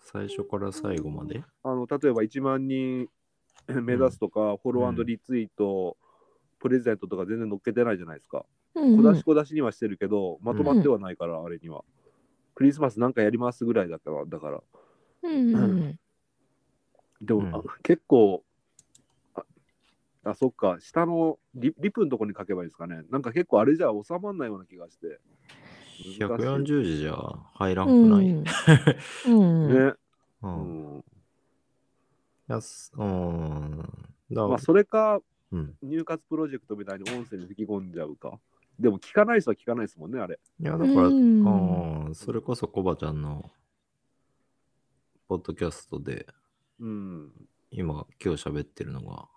[0.00, 1.42] 最初から最後まで？
[1.62, 3.08] あの例えば1万人
[3.68, 5.96] 目指すとか、フォローリツイート、
[6.64, 8.46] プレゼントとか全然載っけてないじゃないですか。
[8.74, 11.84] うんうん小出し小出しにはしてるけど、まとまってはないから、あれには。
[12.54, 14.62] クリスマスなんかやりますぐらいだから、だから。
[15.24, 15.98] うんうんうん。
[17.20, 18.42] でも、うんあ結構
[19.34, 19.42] あ、
[20.24, 23.02] あ、そっか、下のリリプのとこに書けばいいですかね。
[23.10, 25.20] なんか結構あれじゃ収まんないような気がして。
[25.98, 27.14] 難しい140字じゃ
[27.52, 28.30] 入らんくうんない？
[29.26, 29.68] うん。
[29.68, 29.74] ね。
[29.78, 29.98] う。
[30.42, 31.04] うんん。
[32.48, 33.84] いやすうん。
[34.30, 35.20] だまあ、それか、
[35.54, 35.74] うん。
[35.82, 38.40] 入活プロジェクトみたいに音声に吹き込んじゃうか。
[38.78, 40.40] でも聞かない人は聞かないですもんね、あれ。
[40.60, 43.50] いや、だから、うんうん、それこそコバちゃんの、
[45.28, 46.26] ポッドキャストで、
[46.80, 47.32] うん。
[47.70, 49.28] 今、今日喋ってるのが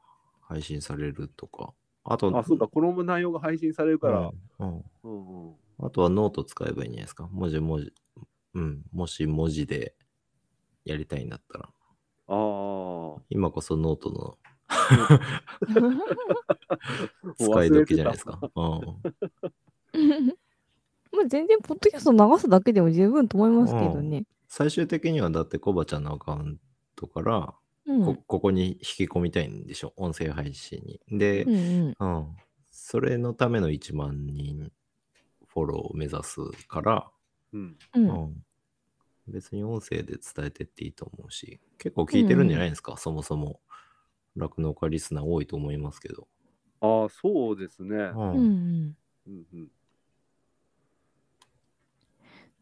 [0.41, 1.73] 配信されるとか。
[2.03, 4.31] あと、あ、そうか、この内容が配信されるから。
[4.59, 5.55] うんうん。
[5.79, 7.29] あとはノート使えばいいんじゃないですか。
[7.31, 7.93] 文字文字。
[8.55, 8.81] うん。
[8.91, 9.95] もし文字で
[10.83, 11.65] やりたいんだったら。
[11.65, 11.71] あ
[12.27, 13.21] あ。
[13.29, 14.37] 今こそノートの
[17.37, 18.39] 使い時じゃないですか。
[18.55, 18.79] うん。
[21.11, 24.25] まあ全然、ポッドキャスト流すだけでも十分と思いますけどね。
[24.47, 26.59] 最終的にはだってコバちゃんのアカウン
[26.95, 27.53] トから
[27.85, 28.05] うん。
[28.05, 29.93] こここに引き込みたいんでしょ？
[29.95, 30.99] 音声配信に。
[31.17, 31.95] でう、んうん。
[31.99, 32.27] うん。
[32.69, 34.71] それのための1万人
[35.47, 37.09] フォローを目指すから、
[37.53, 37.77] うん。
[37.95, 37.99] う。
[37.99, 38.43] うんん。
[39.27, 43.59] 別に音声で伝えてっていいと思うし、結構聞いてるんじゃないですか、そもそも。
[44.37, 46.27] 酪農家リスナー多いと思いますけど。
[46.81, 47.95] ああ、そうですね。
[47.95, 48.95] うんうんうん。
[49.27, 49.67] うんうん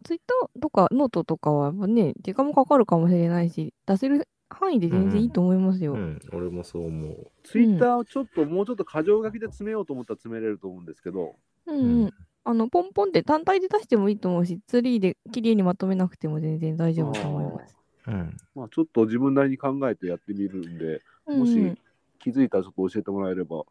[0.06, 5.94] ツイッターとかノートとかはやっぱね、時間もかかるかもしれないし、出せる範囲で全然いいと思いますよ。
[5.94, 7.32] うん、俺もそう思う。
[7.44, 11.36] ツイッターをちょっと、もうちょっと箇条書きで詰めようと思ったら詰めれると思うんですけど、
[11.66, 12.14] うんうん。
[12.44, 17.76] あの、ポンポンって単体で出してもいいと思うし、ツリーで綺麗にまとめなくても全然大丈夫と思います。
[18.06, 18.38] うん。
[18.54, 21.78] まあ、ちょっと自分なりに考えてやってみるんで、うんもしうん
[22.20, 23.66] 気づいたらちょっと教えてもらえれば。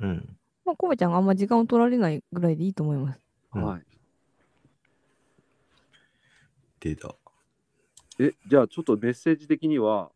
[0.00, 0.36] うん。
[0.66, 3.20] まあ、コバちゃんがあんま時間を取られないぐらいでいいと思います。
[3.54, 3.82] うんはい。
[6.80, 7.14] 出た。
[8.18, 10.10] え、じゃあちょっとメッセージ的には、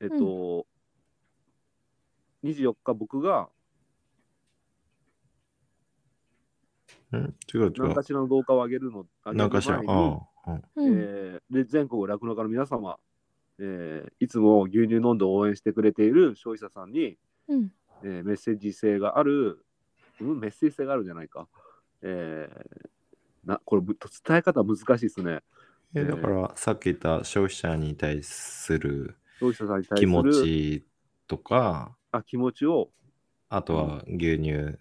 [0.00, 0.66] えっと、
[2.44, 3.48] 24日僕が
[7.12, 8.02] うん、違う違う何か。
[8.02, 10.54] しらの動画を上げるの、上げるなんかしら、ああ、うん。
[10.54, 10.62] うん。
[10.76, 12.98] えーで全国酪農家の皆様、
[13.58, 17.16] えーいつも牛乳飲んで応援してくれている消費者さんに、
[17.48, 17.72] うん。
[18.02, 19.64] えーメッセージ性がある、
[20.20, 21.48] うん、メッセージ性があるじゃないか。
[22.02, 22.88] えー
[23.46, 25.40] なこれぶ伝え方難しいですね。
[25.94, 30.86] えだから、さっき言った消費者に対する消費者さんに対する気持ち
[31.28, 32.90] とか、あ気持ちを、
[33.48, 34.78] あとは牛乳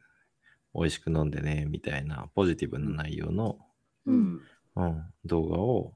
[0.74, 3.60] 美味しく飲んでね、みたいなポジティブな内容の、
[4.06, 4.42] ううんん
[4.76, 5.94] うん、動画を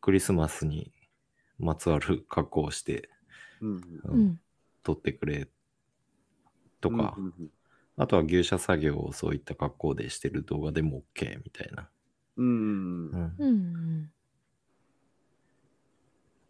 [0.00, 0.92] クリスマスに
[1.62, 3.08] まつわる格好をして、
[3.60, 4.40] うんううんん。
[4.82, 5.48] 撮ってくれ
[6.80, 7.32] とか、うんうん
[7.98, 11.90] あとは牛舎作業をそういった格好でしてる動画でも OK みたいな。
[12.38, 14.10] うんうんうん、っうん。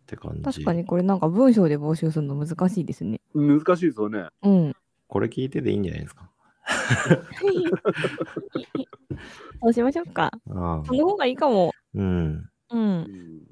[0.06, 0.42] て感じ。
[0.42, 3.20] 確かにこれなんか文章で募集するの難しいですね。
[3.34, 4.28] 難しいですよね。
[4.42, 4.72] うん。
[5.08, 6.30] これ聞いてていいんじゃないですか？
[9.60, 10.30] そうしましょうか。
[10.50, 11.72] ああその方がいいかも。
[11.94, 12.48] うん。
[12.70, 13.00] うんう。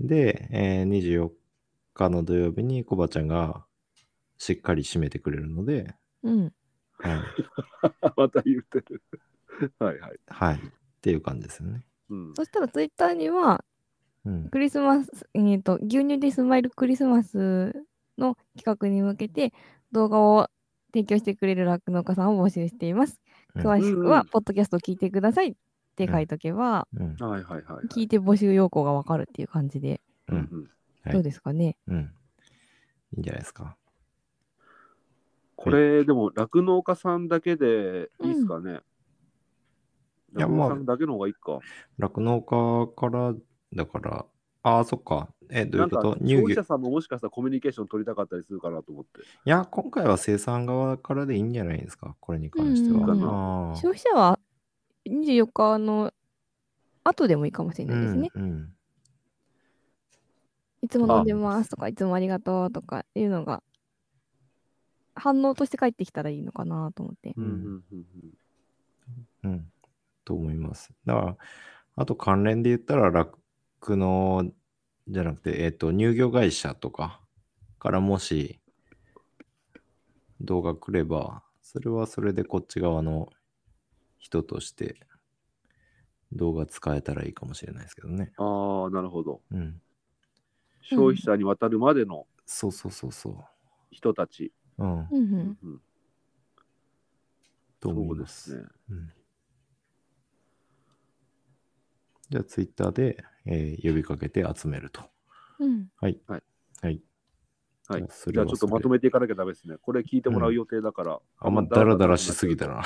[0.04, 1.30] んで、えー24
[2.08, 3.64] 日の土曜日にコバちゃんが
[4.38, 6.52] しっかり締めてくれるので、うん。
[6.98, 7.20] はい。
[8.16, 9.02] また言ってる。
[9.78, 10.20] はいはい。
[10.26, 10.56] はい。
[10.56, 10.60] っ
[11.00, 11.84] ていう感じですよね。
[12.10, 13.64] うんそしたらツイッターには、
[14.24, 14.48] うん。
[14.50, 17.84] クリスマス、えー、と牛乳でスマイルクリスマス
[18.18, 19.52] の企画に向けて
[19.92, 20.48] 動画を
[20.92, 23.20] 提供してくれる酪農家さんを募集しています。
[23.54, 25.54] うん詳しくはポッドキャストを聞いてくださいっ
[25.96, 27.16] て書いとけば、うん。
[27.16, 27.86] はいはいはい。
[27.88, 30.70] 聞いて募集要項がわかるっていう感じで、うん。
[31.04, 31.76] うんはいどうですかね？
[31.86, 32.12] うん。
[33.14, 33.76] いいんじゃないですか。
[35.56, 38.80] これ、でも、酪農家さんだけでいいですかね？
[40.36, 41.58] いや酪農家さんだけの方がいいか。
[41.98, 43.34] 酪農家から、
[43.74, 44.26] だから、
[44.62, 45.28] ああ、そっか。
[45.48, 46.18] え、どういうこと？
[46.20, 49.20] 消費者さんももしかしたらコミュニケーション取りたかったりするかなと思って。
[49.20, 52.14] いや、今回は生産側からでいいんじゃないですか？
[52.20, 52.98] これに関しては。
[52.98, 54.38] うんうんああ消費者は
[55.06, 56.12] 24日の
[57.04, 58.28] 後でもいいかもしれないですね。
[58.34, 58.74] うんうん
[60.82, 63.62] いつも飲んでますとか、いつもありがとうとかいうのが、
[65.14, 67.34] 反応として返ってきたらいいのかなと思って。
[67.36, 67.82] うんうん
[69.44, 69.72] うん。
[70.24, 70.92] と思います。
[71.04, 71.36] だから、
[71.96, 73.36] あと関連で言ったら、酪
[73.96, 74.52] 農
[75.08, 77.20] じゃなくて、えっ、と、乳業会社とか
[77.78, 78.60] からもし
[80.40, 83.28] 動画来れば、それはそれでこっち側の
[84.18, 84.96] 人として
[86.32, 88.32] 動画使えたらいいかもしれないですけどね。
[88.38, 89.40] ああ、なるほど。
[89.50, 89.80] うん。
[90.82, 93.44] 消費者に渡るまでのそうそうそうそ
[93.90, 94.52] 人たち。
[94.78, 94.84] う。
[94.84, 94.90] うん。
[94.90, 95.80] うんうんうん
[97.80, 98.24] と思そいうま。
[98.24, 98.64] ですすね。
[98.90, 99.12] うん
[102.30, 105.02] じゃあ、ツイッターで、えー呼びかけて集めると。
[105.58, 106.20] うんはい。
[106.28, 106.42] はい。
[106.82, 107.02] はい。
[107.88, 109.76] はいじゃあそじゃあちょっとまとめていかなきゃダメですね。
[109.82, 111.18] これ聞いてもらう予定だから。
[111.40, 112.82] あんまダラダラしすぎたな。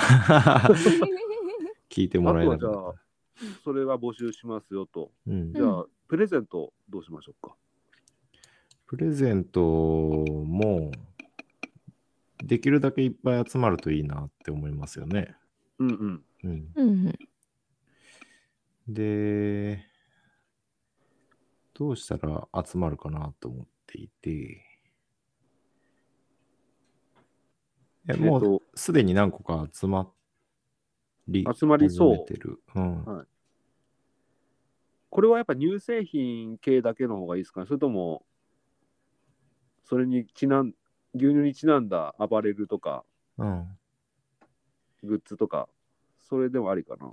[1.90, 2.94] 聞いてもらえなあとかっは
[3.38, 5.12] じゃあ、それは募集しますよと。
[5.26, 5.32] た。
[5.32, 7.54] うんじゃあ、プレゼントどうしましょうか？
[8.86, 10.90] プレゼントも、
[12.44, 15.34] できるだけいっぱい集まるといいなって思いますよね。
[15.78, 16.24] うんうん。
[16.44, 16.72] うん。
[16.74, 17.18] うんうん
[18.86, 19.82] で、
[21.72, 24.62] どうしたら集まるかなと思っていて、
[28.06, 30.12] え、もうえっと、すでに何個か集ま
[31.28, 32.78] り、集まりそう。
[32.78, 33.26] うん。
[35.08, 37.66] これはやっぱ乳製品系だけの方がいいですかね？
[37.66, 38.26] それとも、
[39.84, 40.72] それにちなん、
[41.14, 43.04] 牛乳にちなんだアパレルとか、
[43.38, 43.78] うん。
[45.02, 45.68] グッズとか、
[46.20, 47.12] それでもありかな。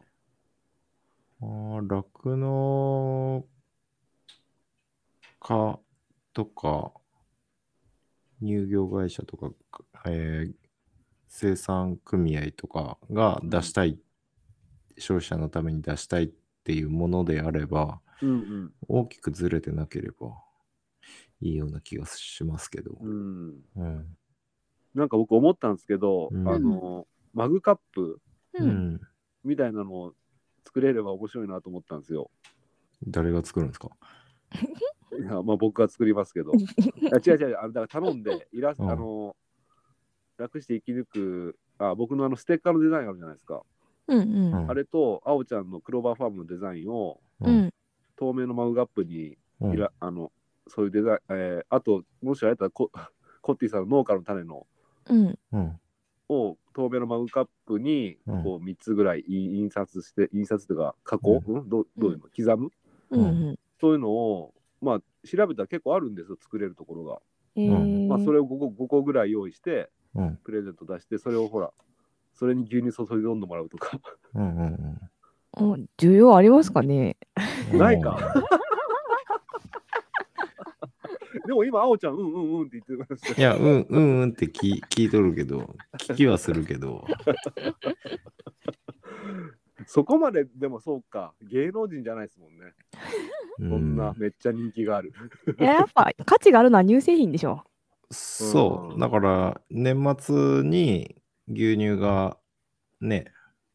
[1.41, 3.45] あー酪農
[5.39, 5.79] 家
[6.33, 6.91] とか、
[8.41, 9.51] 乳業会社とか、
[10.05, 10.53] えー
[11.33, 13.97] 生産組合とかが出したい、
[14.97, 16.31] 消費者のために出したいっ
[16.61, 20.35] っていうものであれば、うん大きくずれてなければ
[21.41, 22.97] いいような気がしますけど。
[23.01, 23.09] うん。
[23.09, 23.61] うん。
[23.75, 24.17] うん。
[24.93, 28.19] なんか僕思ったんですけど、うんあの、マグカップ。
[29.43, 30.13] みたいなのを
[30.65, 32.29] 作れれば面白いなと思ったんですよ。
[33.07, 33.89] 誰が作るんですか？
[35.17, 36.51] いや、まあ僕が作りますけど。
[36.53, 36.55] い
[37.05, 39.35] や違う違う、あのだから頼んで、イラスト、うんあの、
[40.37, 43.63] 楽して生き抜く、あ、僕のあのステッカーのデザインあるじゃないですか。
[44.07, 44.53] うんうん。
[44.53, 47.73] うんあれと、あおちゃんのクローバーファームのデザインを、うん。
[48.17, 50.31] 透明のマグカップにうんいら、あの、
[50.67, 52.91] そういうデザイン、えーあと、もしあれだったらコ、
[53.41, 54.67] コッティさんの農家の種の
[55.09, 55.39] うん。
[55.51, 55.79] うん。
[56.29, 62.23] を透明のマグカップにうんこう3つぐらい印印刷して、印刷というか加工、うんどうどういうの？
[62.33, 62.69] 刻む？
[63.09, 63.59] うんうん。
[63.81, 67.21] そういうのを、まあ、調べたら結構あるんですよ、作れるところが。
[67.55, 70.37] えーまあ、それを 5, 個5個ぐらい用意して、うん。
[70.37, 71.73] プレゼント出して、それをほら、
[72.33, 73.99] それに牛乳注いで飲んでもらうとか。
[74.35, 74.57] うん。
[74.57, 75.01] うん。
[75.53, 77.17] お需要ありますかね？
[77.73, 78.17] うんないか。
[81.51, 87.05] でも今、あおちゃん、うんうんうんって言ってましたいや、うん、うん、うんって聞聞いとるけど、聞きはするけど、
[89.85, 92.73] そこまででもそうか、芸能人じゃないですもんね。
[93.59, 95.11] うそんなめっちゃ人気がある。
[95.59, 97.65] いややっぱ価値があるのは乳製品でしょ。
[98.11, 98.95] そう。
[98.95, 101.17] う、だから、年末に
[101.49, 102.37] 牛乳が
[103.01, 103.25] ね、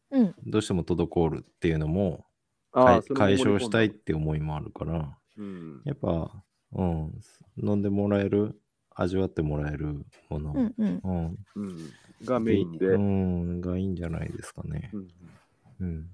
[0.09, 0.35] うん。
[0.47, 2.25] どうしても滞るっていうのも
[2.71, 5.83] 解あーそれも解消したいって思いもあるから、込ん。
[5.83, 7.21] だやっぱ、うん、
[7.61, 8.59] 飲んでもらえる、
[8.95, 11.01] 味わってもらえるもの、うんうん。
[11.03, 11.37] うん、うん。
[11.55, 11.77] うん。
[12.23, 12.85] がメインで。
[12.87, 14.89] ううんん、がいいんじゃないですかね。
[14.93, 15.07] うん
[15.79, 16.09] うん。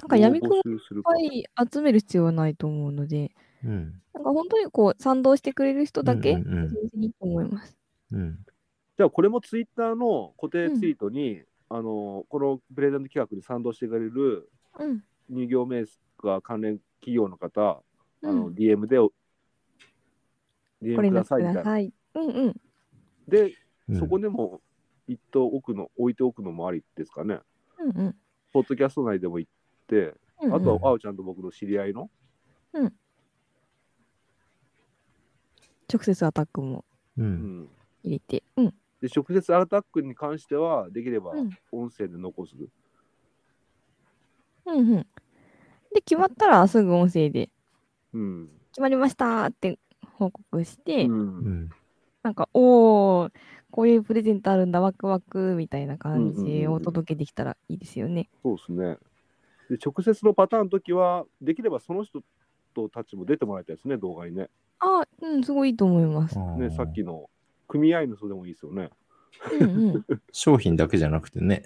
[0.00, 0.62] なんか闇雲いっ
[1.02, 3.32] ぱい集める必要はないと思うので、
[3.64, 4.00] うん。
[4.14, 7.76] なんか本当にこう賛同してくれる人だけ、うんうんうん全然いいと思います。
[8.12, 8.38] うん。
[8.96, 15.02] じゃあこれもツイッターの固定ツイートに、あのこのプレゼント企画に賛同してくれるうん。
[15.30, 15.86] 乳業メー
[16.18, 17.82] カー関連企業の方、
[18.22, 19.14] あのうん DM でおこ
[20.82, 21.78] DM くれになってくださいみたいな。
[21.78, 21.92] い。
[22.14, 22.60] うんうん。
[23.28, 23.54] で、
[23.88, 24.60] うんそこでも
[25.06, 27.40] 一等置くの置いておくのもありですかね。
[27.78, 28.16] うんうん。
[28.52, 29.50] ポッドキャスト内でも行っ
[29.86, 29.96] て、
[30.42, 32.10] うんうんあとはあおちゃんと僕の知り合いの、
[35.92, 36.84] 直接アタックも
[37.16, 37.22] う。
[37.22, 37.68] うんん
[38.04, 38.44] 入れて。
[38.56, 38.74] うん。
[39.00, 42.54] で直接アタックに関してはできればうん音声で残す。
[42.56, 42.68] うん
[44.74, 44.96] うん。
[44.96, 45.06] で、
[46.04, 47.50] 決まったらすぐ音声で、
[48.12, 49.78] うん決まりましたって
[50.14, 51.14] 報告して、うんう
[51.48, 51.70] ん。
[52.22, 53.32] なんか、おー、
[53.70, 58.28] こういうプレゼントあるんだ、ワクワクみたいな感じうんうんうんうんをお届けできたらいいですよね。
[58.42, 58.96] そうですね。
[59.68, 62.22] で直接のパターンの時は、できればその人
[62.74, 64.48] とたちも出てもらいたいですね、動画にね。
[64.80, 66.38] あ、うん、すごいいいと思います。
[66.38, 67.28] ね、さっきの
[67.66, 68.90] 組合の人でもいいですよね。
[69.60, 70.04] うんうん。
[70.32, 71.64] 商品だけじゃなくてね、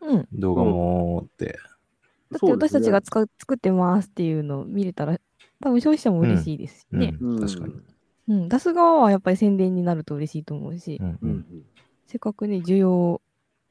[0.00, 0.28] うん。
[0.32, 1.58] 動画もって、
[2.30, 5.18] だって私たちが使う作ってますっていうのを見れたら、
[5.60, 7.16] 多分消費者も嬉しいですしね。
[7.20, 7.74] うん、確かに。
[8.28, 11.64] うん、出す側はやっぱり宣伝になると嬉しいと思うし、うんううんん
[12.06, 13.20] せっかくね、需要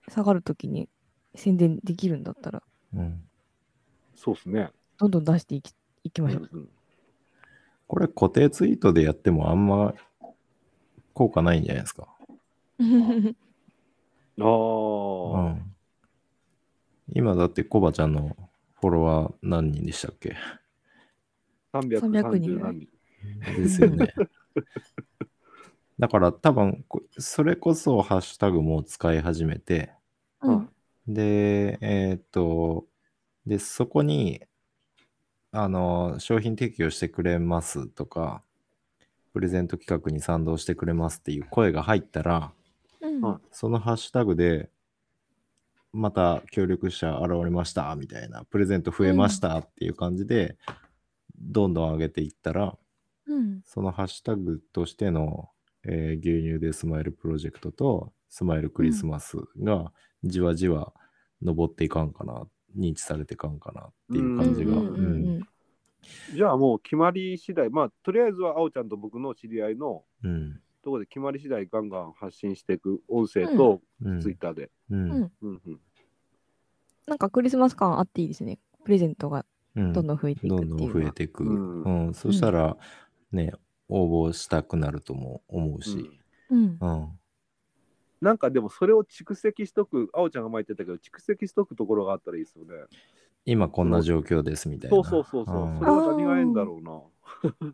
[0.10, 0.90] 下がるときに
[1.36, 2.64] 宣伝できるんだったら、
[2.96, 3.22] うん
[4.16, 4.70] そうですね。
[4.98, 6.50] どんどん出していきいきましょう。
[6.52, 6.70] うん
[7.90, 9.94] これ固定ツイートでやってもあんま
[11.14, 12.08] 効果ないんじゃないですか？
[12.80, 12.84] あう
[15.38, 15.74] あ、ん。
[17.14, 18.36] 今だってコバちゃんの
[18.80, 20.36] フォロワー何人でしたっけ
[21.74, 22.90] ？330 300人何人。
[23.62, 24.14] ですよね。
[26.00, 29.92] だから多分こそれこそハッシュタグも使い始めて、
[30.42, 30.70] うん。
[31.08, 32.86] で、えーっと、
[33.46, 34.42] で、そこに、
[35.52, 38.44] あの、商品提供してくれますとか、
[39.34, 42.52] プレゼント企画に賛同してくれますっていう声が入ったら、
[43.02, 44.70] うんはいそのハッシュタグで、
[45.94, 50.58] また協力者現れましたみたいな、プレゼント増えましたっていう感じで、
[51.40, 52.78] どんどん上げていったら、
[53.28, 53.62] うん。
[53.66, 55.50] そのハッシュタグとしての、
[55.84, 60.94] えー牛乳でスマイルプロジェクトとスマイルクリスマスがじわじわ
[61.42, 62.48] 上っていかんかな、
[62.78, 64.74] 認知されていかんかなっていう感じが。
[64.74, 65.48] うん
[66.34, 74.72] じゃあもう決まり次第、まあ、とりあえずはあおちゃんと僕の知り合いのうんところで決まり次第ガンガン発信していく音声とうんツイッターで。
[74.90, 75.80] うんうんうんうん
[77.06, 78.60] なんかクリスマス感あっていいですね。
[78.84, 80.94] プレゼントがうんどんどん増えていくどんどっていうん。
[80.94, 81.44] 増えていく。
[81.44, 82.78] うんうんそしたら、
[83.34, 83.54] ね、
[83.90, 86.10] 応募したくなるとも思うし。
[88.22, 92.72] なんかでもそれを蓄積しとく、あおちゃんが前言ってたけど、蓄積しとくところがあったらいいですよね。
[93.46, 94.96] 今こんな状況ですみたいな。
[94.96, 95.70] そうそうそうそう。
[95.70, 97.74] んそれは何がええんだろうな。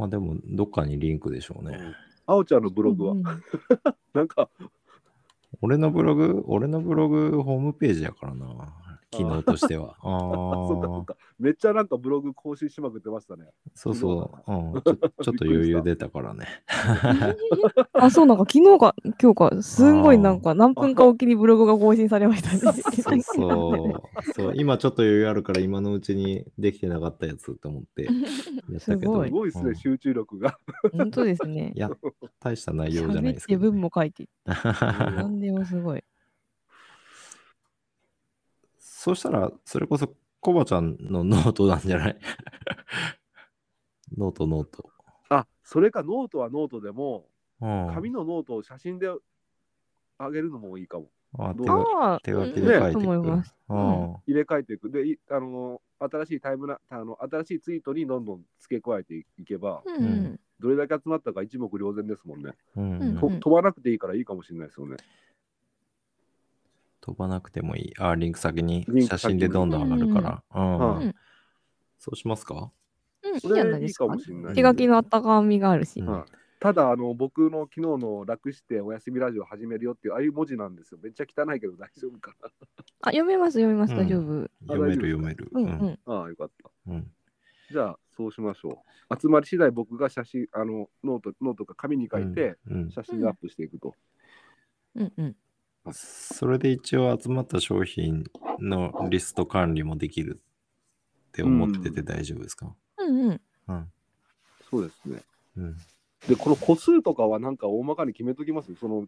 [0.00, 1.78] まあでも、どっかにリンクでしょうね。
[2.24, 3.22] あおちゃんのブログは、うん
[4.14, 4.48] なんか、
[5.60, 8.89] 俺のブログ、俺のブログホームページやからな。
[9.10, 9.96] 機能としては。
[10.02, 10.20] ああ
[10.68, 11.16] そっかそっか。
[11.38, 13.46] めっちゃなんかブログ更新しまくってましたね。
[13.74, 14.52] そうそう。
[14.52, 16.46] うん、ちょ ちょっと余裕出たからね。
[17.94, 22.58] あ、そう、なんか昨日か今日か、すんごいなんか何分かおきにブログが更新されましたね。
[22.92, 24.32] そうそう。
[24.34, 28.78] そう今ちょっと余裕あるから今のうちにできてなかったやつと思ってやったけど。
[28.80, 30.58] すごすごいですね、うん集中力が。
[30.92, 31.78] 本当ですねい。
[31.78, 31.90] や、
[32.40, 36.04] 大した内容じゃないですけど、文も書いて、なんでもすごい。
[39.02, 42.18] そしたら、それこそコバちゃんのノートなんじゃない？
[44.18, 44.90] ノートノート。
[45.30, 47.26] あ、それかノートはノートでも、
[47.62, 49.08] うん、紙のノートを写真で
[50.18, 51.08] あげるのもいいかも。
[51.54, 51.66] どう？
[51.98, 52.92] あ手書きでうん書いていく。
[52.92, 53.54] と思います。
[53.70, 54.90] うん入れ替えていく。
[54.90, 60.40] で、いあの新しいタイムラあの新しいツイートにどんどん付け加えていけば、うんうん。
[60.58, 62.52] どれだけ集まったか一目瞭然ですもんね。
[62.76, 64.96] うん飛ばなくていいからいいかもしれないですよね。
[67.00, 67.92] 飛ばなくてもいい。
[67.98, 70.42] あ、リンク先にリンク先に写真でどんどん上がるから。
[70.54, 71.14] うん
[71.98, 72.70] そうしますか？
[73.22, 74.06] うん、いいじゃないですか？
[74.54, 76.02] 手書きのあったかみがあるし。
[76.60, 81.00] ただあの、僕の昨日の楽してお休みラジオ始めるよっていう、ああいう文字なんですよ。
[81.02, 82.34] めっちゃ汚いけど大丈夫か
[83.00, 84.50] あ、読めます、読めます、うん大丈夫。
[84.66, 85.48] 読める読める。
[85.52, 85.98] うんうん。
[86.06, 86.14] な。
[86.14, 86.70] ああ、よかった。
[86.88, 87.10] うん
[87.70, 89.16] じゃあ、そうしましょう。
[89.20, 93.94] 集まり次第僕が写真、あの、ノート、ノートか紙に書いて、うん写真アップしていくと。
[94.96, 95.36] うんうん。
[95.92, 98.24] それで一応集まった商品
[98.58, 100.40] のリスト管理もできる
[101.28, 102.74] って思ってて大丈夫ですか？
[102.98, 103.40] うんうん。
[103.68, 103.92] うん。
[104.70, 105.22] そうですね。
[105.56, 105.76] うん。
[106.28, 108.74] で、この個数とかはなんか大まかに決めときます？
[108.76, 109.06] その、い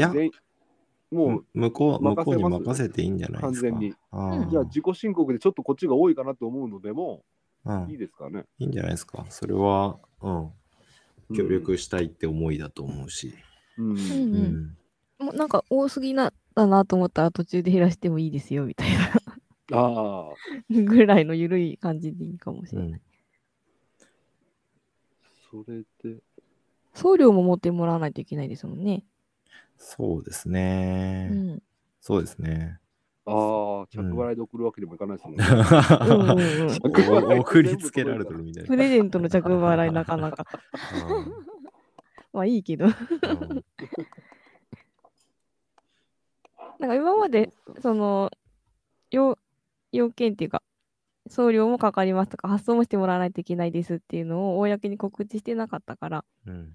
[0.00, 0.32] や、全員
[1.12, 3.68] もう、向こう、向こうに任せていいんじゃないですか？
[3.70, 7.24] 完全にうんじゃあ自己申告でちょっとこっちが多いかなと思うのでも、
[7.64, 8.44] うんいいですかね？
[8.58, 9.24] いいんじゃないですか？
[9.30, 10.50] それは、うん。
[11.34, 13.34] 協力したいって思いだと思うし。
[13.78, 13.90] うん。
[13.90, 14.76] うんううん。
[15.20, 15.24] ん。
[15.26, 19.22] もうなんか多すぎなだなと思ったら途中で減らしてもいいですよみたいな
[19.72, 20.34] ああ、
[20.70, 22.90] ぐらいの緩い感じでいいかもしれない。
[22.90, 23.00] うん。
[25.50, 26.20] それで、
[26.94, 29.04] 送料も持ってもらわないといけないですもんね。
[29.76, 31.26] そうですうね。
[31.28, 31.62] ん。
[32.00, 32.78] そうですね。
[33.26, 35.44] ああ、着払いで送るわけにもいかないですもんね。
[36.00, 37.38] うんうんうん。
[37.38, 38.68] お 送りつけられてるみたいな。
[38.68, 40.46] プレゼントの着払いなかなか。
[42.32, 42.86] まあいいけど。
[46.78, 47.50] うんなんか今まで、
[47.80, 48.30] その、
[49.10, 49.38] 要
[49.92, 50.62] 要件っていうか、
[51.28, 56.72] 送料もかかりますとか、発送もしてもらわないといけないですっていうのを公に告知してなかったから、うん。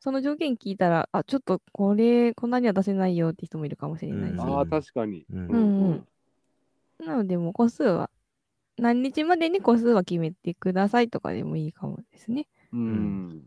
[0.00, 4.34] その条件聞いたら、あ、ちょっとこれ、こんなには出せないよって人もいるかもしれないし。
[4.34, 4.58] うん。
[4.58, 5.26] ああ、確かに。
[5.30, 5.48] うん。
[5.48, 5.90] うん。
[5.90, 6.06] うん
[6.98, 8.08] なので、もう個数は、
[8.78, 12.46] 何日までに個数は決めてくださいとかでもいいかもですね。
[12.72, 13.44] うん。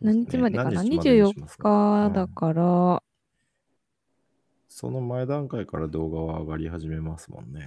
[0.00, 2.08] 何日までかな、何日までにし ?24 ますか？
[2.10, 3.02] 日だから、
[4.80, 7.66] その前段階から動画は上がり始めますもんね。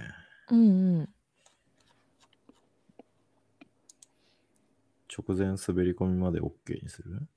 [0.50, 1.08] うんうん。
[5.14, 7.28] 直前滑り込みまで OK にする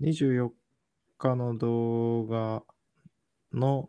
[0.00, 0.50] ?24
[1.16, 2.64] 日の動画
[3.52, 3.88] の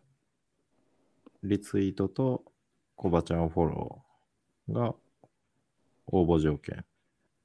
[1.42, 2.44] リツイートと
[2.96, 4.94] コバちゃんフォローが
[6.06, 6.86] 応募条件。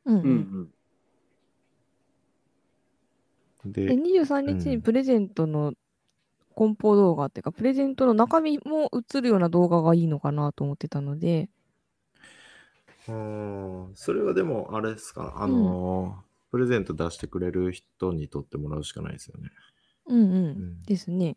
[0.04, 0.20] うんう。
[0.20, 0.70] うん
[3.70, 5.72] んでで、、23日にプレゼントの
[6.57, 11.48] 梱包動画っていうか、プレゼントの中身も映るような動画がいいのかなと思ってたので、
[13.09, 19.50] うん、それはでもあれですか、あのープレゼント出してくれる人に取ってもらうしかないですよね。
[20.07, 20.34] うんうん。
[20.46, 21.36] うんですね。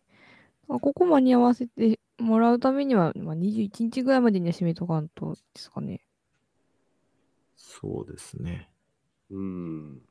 [0.67, 6.05] ここ間に合わせてもらうためには、まあ、21日ぐらいまでには締めとかんとですかね。
[7.57, 8.69] そうですね。
[9.31, 10.01] うん。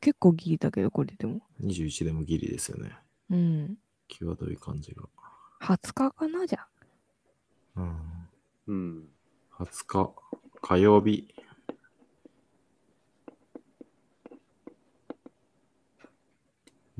[0.00, 1.40] 結構ギリだけど、これでも。
[1.60, 2.96] 21でもギリですよね。
[3.30, 3.76] うん。
[4.08, 5.04] 際どい感じが。
[5.60, 6.68] 20日かな、じゃあ。
[7.76, 8.28] うん、
[8.66, 9.08] うん。
[9.58, 10.14] 20日
[10.60, 11.28] 火曜日。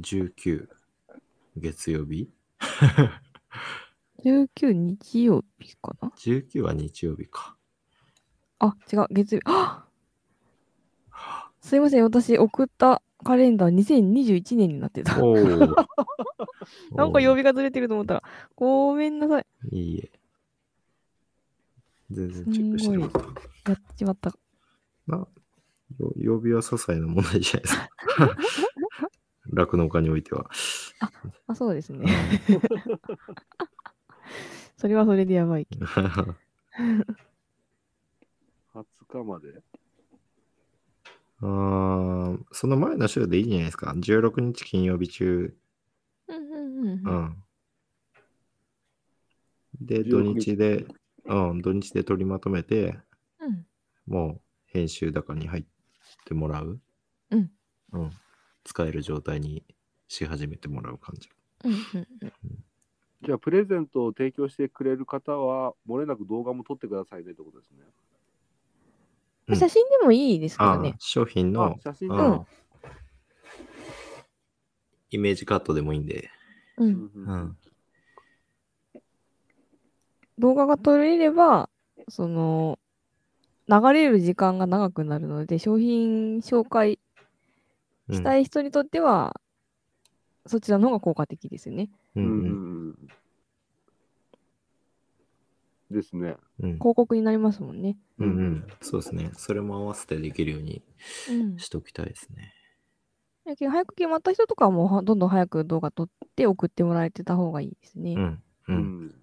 [0.01, 0.69] 19
[1.57, 2.31] 月曜日
[4.25, 7.57] 19日曜日かな ?19 は日曜日か。
[8.61, 9.45] あ、違う、月曜日。
[9.47, 9.85] あ
[11.61, 15.17] すいません、私送ったカレンダー2021年になってた。
[16.95, 18.23] なんか曜日がずれてると思ったら、
[18.55, 19.47] ごめんなさい。
[19.73, 20.11] いいえ。
[22.11, 23.23] 全然チェックしてなかっ
[23.65, 23.73] た。
[23.73, 24.33] やっちまった。
[25.07, 25.27] まあ、
[25.99, 27.89] よ曜日は些細な問題じゃないですか。
[29.53, 30.49] 酪農家においては。
[31.47, 32.07] あ、そうですね。
[34.77, 35.87] それはそれでやばいけど。
[35.97, 36.35] 20
[39.09, 39.63] 日まで？
[41.41, 43.93] あーその前の週でいいんじゃないですか。
[43.97, 45.57] 16日金曜日中
[46.29, 47.45] うんううんん。
[49.81, 50.87] で、16土日で、
[51.27, 52.99] うん、土日で取りまとめて、
[53.41, 53.65] うん
[54.07, 55.65] もう編集高に入っ
[56.25, 56.81] てもらう。
[57.31, 57.51] うん。
[57.93, 58.11] うん。
[58.65, 59.65] 使える状態に
[60.09, 61.29] し始めてもらう感じ。
[61.65, 62.33] うんうんうん
[63.21, 67.83] じゃあ、プレゼントを提供してくれる方は、漏れなく動画も撮ってくださいねってことですね。
[69.49, 70.95] うん写真でもいいですけあどね。
[70.99, 72.47] 商品のあ、写真でうんも。
[75.11, 76.29] イメージカットでもいいんで。
[76.77, 76.85] う。
[76.85, 77.57] うんんううんん。
[80.39, 81.69] 動画が撮れれば、
[82.09, 82.79] その、
[83.69, 86.99] 流れる時間が長くなるので、商品紹介
[88.09, 89.41] うんしたい人にとっては、
[90.47, 91.91] そちらの方が効果的ですよね。
[92.17, 92.95] うん
[95.91, 96.37] ですね。
[96.61, 96.73] うん。
[96.75, 97.99] 広告になりますもんね。
[98.19, 98.65] うんうん。
[98.81, 99.31] そうですね。
[99.35, 100.83] それも合わせてできるように
[101.29, 101.59] うん。
[101.59, 102.53] しときたいですね。
[103.45, 108.15] だけど早く決まった人とかはもうはどんどん早く動画撮って送ってもらえてた方がいいですね。
[108.15, 108.23] うん。
[108.23, 108.43] う。
[108.69, 109.15] うんん。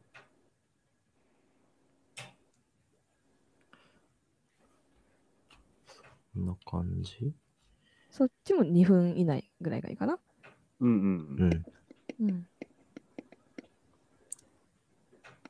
[6.34, 7.34] こんな感じ？
[8.10, 10.18] そっちも2分以内ぐらいがいいかな。
[10.80, 11.50] うんうんううん。
[11.50, 11.66] ん。
[12.20, 12.48] うん。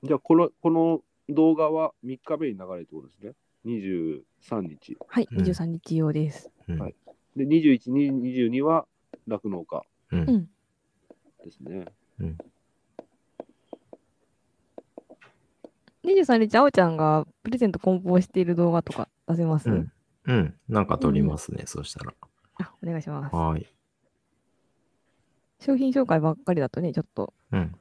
[0.06, 3.34] じゃあ、この、この動画は3日目に流れるってことですね。
[3.66, 4.98] 23日。
[5.08, 6.52] はい、うん23日用です。
[6.68, 6.96] うんはい
[7.36, 8.86] で、21、22は
[9.28, 10.50] 酪農家うんうん。
[11.44, 11.86] ですね。
[16.04, 19.92] 23日、あおちゃんがプレゼント梱包している動画とか出せます、うん。
[20.26, 20.54] うん。
[20.70, 22.14] なんか撮りますね、そうしたら。
[22.60, 23.36] あ、お願いします。
[23.36, 23.66] はい。
[25.60, 27.76] 商品紹介ばっかりだとね、ちょっとうん。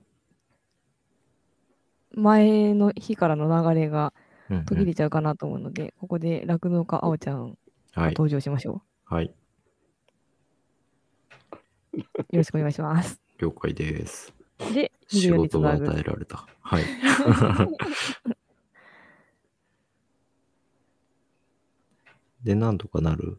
[2.17, 4.13] 前の日からの流れが
[4.51, 7.57] うんうん途切れちゃうかなと思うので、ここで酪農家あおちゃん
[7.95, 8.11] がはい。
[8.11, 9.35] 登場しましょはい。
[11.93, 11.99] う。
[11.99, 13.21] よろしくお願いします。
[13.39, 14.35] 了解です。
[14.75, 15.99] で、仕24につ事を与。
[15.99, 16.47] えられた。
[16.61, 16.85] はい。
[22.45, 23.39] で、なんとかなる？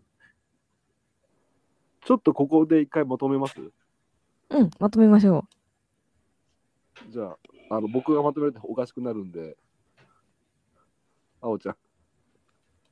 [2.03, 3.59] ちょっとここで一回まとめます？
[4.49, 5.45] うん、まとめましょ
[7.09, 7.37] じゃあ、
[7.69, 9.57] あの僕がまとめるとおかしくなるんで、
[11.41, 11.75] あおちゃん、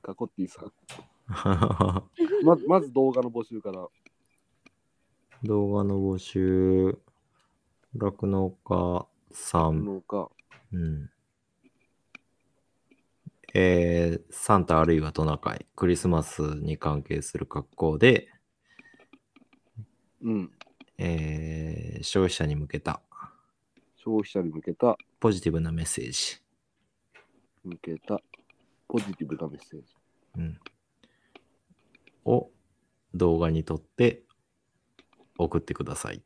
[0.01, 0.71] カコッティさん。
[2.43, 3.87] ままず動画の募集から。
[5.43, 6.97] 動画の募集、
[7.95, 9.83] 酪農家さん。
[10.71, 11.09] うん。
[13.55, 18.29] えー、サンタあるいはトナカイ、クリスマスに関係する格好で、
[20.21, 20.51] うん。
[20.97, 23.01] えー消費者に向けた
[24.03, 26.41] 消費者に向けた、ポジティブなメッセージ、
[27.63, 28.19] 向けた、
[28.87, 29.95] ポジティブなメッセージ。
[30.37, 30.59] うん、
[32.25, 32.49] を
[33.13, 34.23] 動画に撮って
[35.37, 36.21] 送ってください。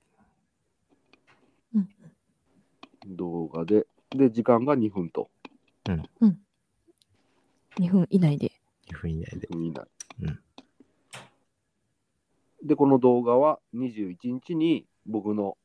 [3.05, 3.85] 動画で。
[4.09, 5.29] で、時間が2分と。
[5.87, 6.25] う。
[7.79, 8.51] 2分以内で。
[8.91, 9.47] 2分以内で。
[9.47, 9.87] 2分以内。
[10.23, 10.39] うん
[12.63, 15.57] で、この動画は21日に僕の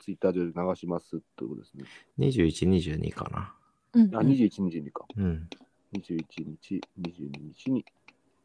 [0.00, 1.84] ツイッター上で流しますってことですね。
[2.18, 3.54] 21、22かな。
[3.94, 5.04] うん、あ、うん21、22か。
[5.16, 5.48] うん。
[5.94, 7.84] 21日、22日に。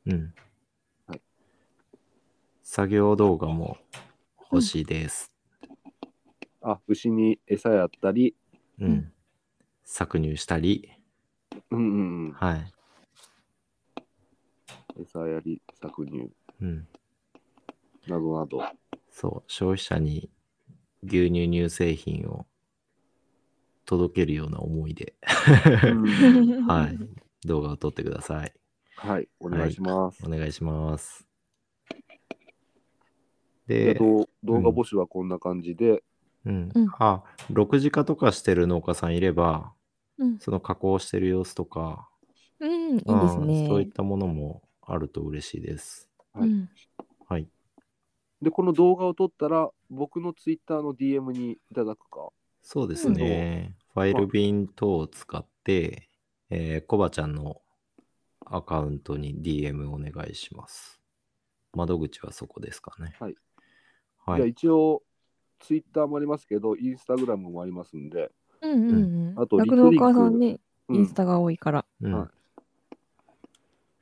[0.07, 0.33] うん。
[1.07, 1.21] はい
[2.63, 3.77] 作業動画も
[4.51, 5.31] 欲しいです。
[6.61, 8.35] あ、牛に餌やったり、
[8.79, 8.87] うん。
[8.87, 9.11] うん
[9.83, 10.89] 搾乳したり、
[11.69, 12.31] うんうんうん。
[12.31, 12.73] はい。
[15.01, 16.87] 餌やり、搾乳うん。
[18.07, 18.63] などなど。
[19.09, 20.29] そう、消費者に
[21.03, 22.45] 牛乳乳製品を
[23.85, 25.15] 届けるような思いで、
[25.83, 26.97] うんはい。
[27.45, 28.53] 動画を撮ってください。
[28.95, 30.23] はい、お願いします。
[30.25, 31.27] お願いします。
[33.67, 36.03] で、で動動画募集はこんな感じで、
[36.45, 36.87] うんうん。
[36.99, 39.73] あ、6時化とかしてる農家さんいれば、
[40.17, 42.07] うん、その加工してる様子とか、
[42.59, 43.67] うん、いいですうんね。
[43.67, 46.09] そういったものもあると嬉しいです。
[46.33, 46.49] はい。
[48.41, 52.29] で、この動画を撮ったら、僕のツイッターの DM にいただくか。
[52.63, 53.75] そうですね。
[53.93, 56.09] ファイル便等を使って、
[56.49, 57.61] えー、コバちゃんの
[58.45, 60.99] アカウントに DM お願いします。
[61.73, 63.15] 窓口はそこですかね。
[63.19, 63.33] はい。
[63.33, 63.41] じゃ
[64.25, 64.49] あはい。
[64.49, 65.03] 一応、
[65.59, 68.31] ツイッターもありますけど、インスタグラムもありますんで、
[68.61, 69.39] うんうんうん。
[69.39, 70.59] あとリトリック家さんね、うん
[70.93, 71.85] インスタが多いから。
[72.01, 72.40] うんはい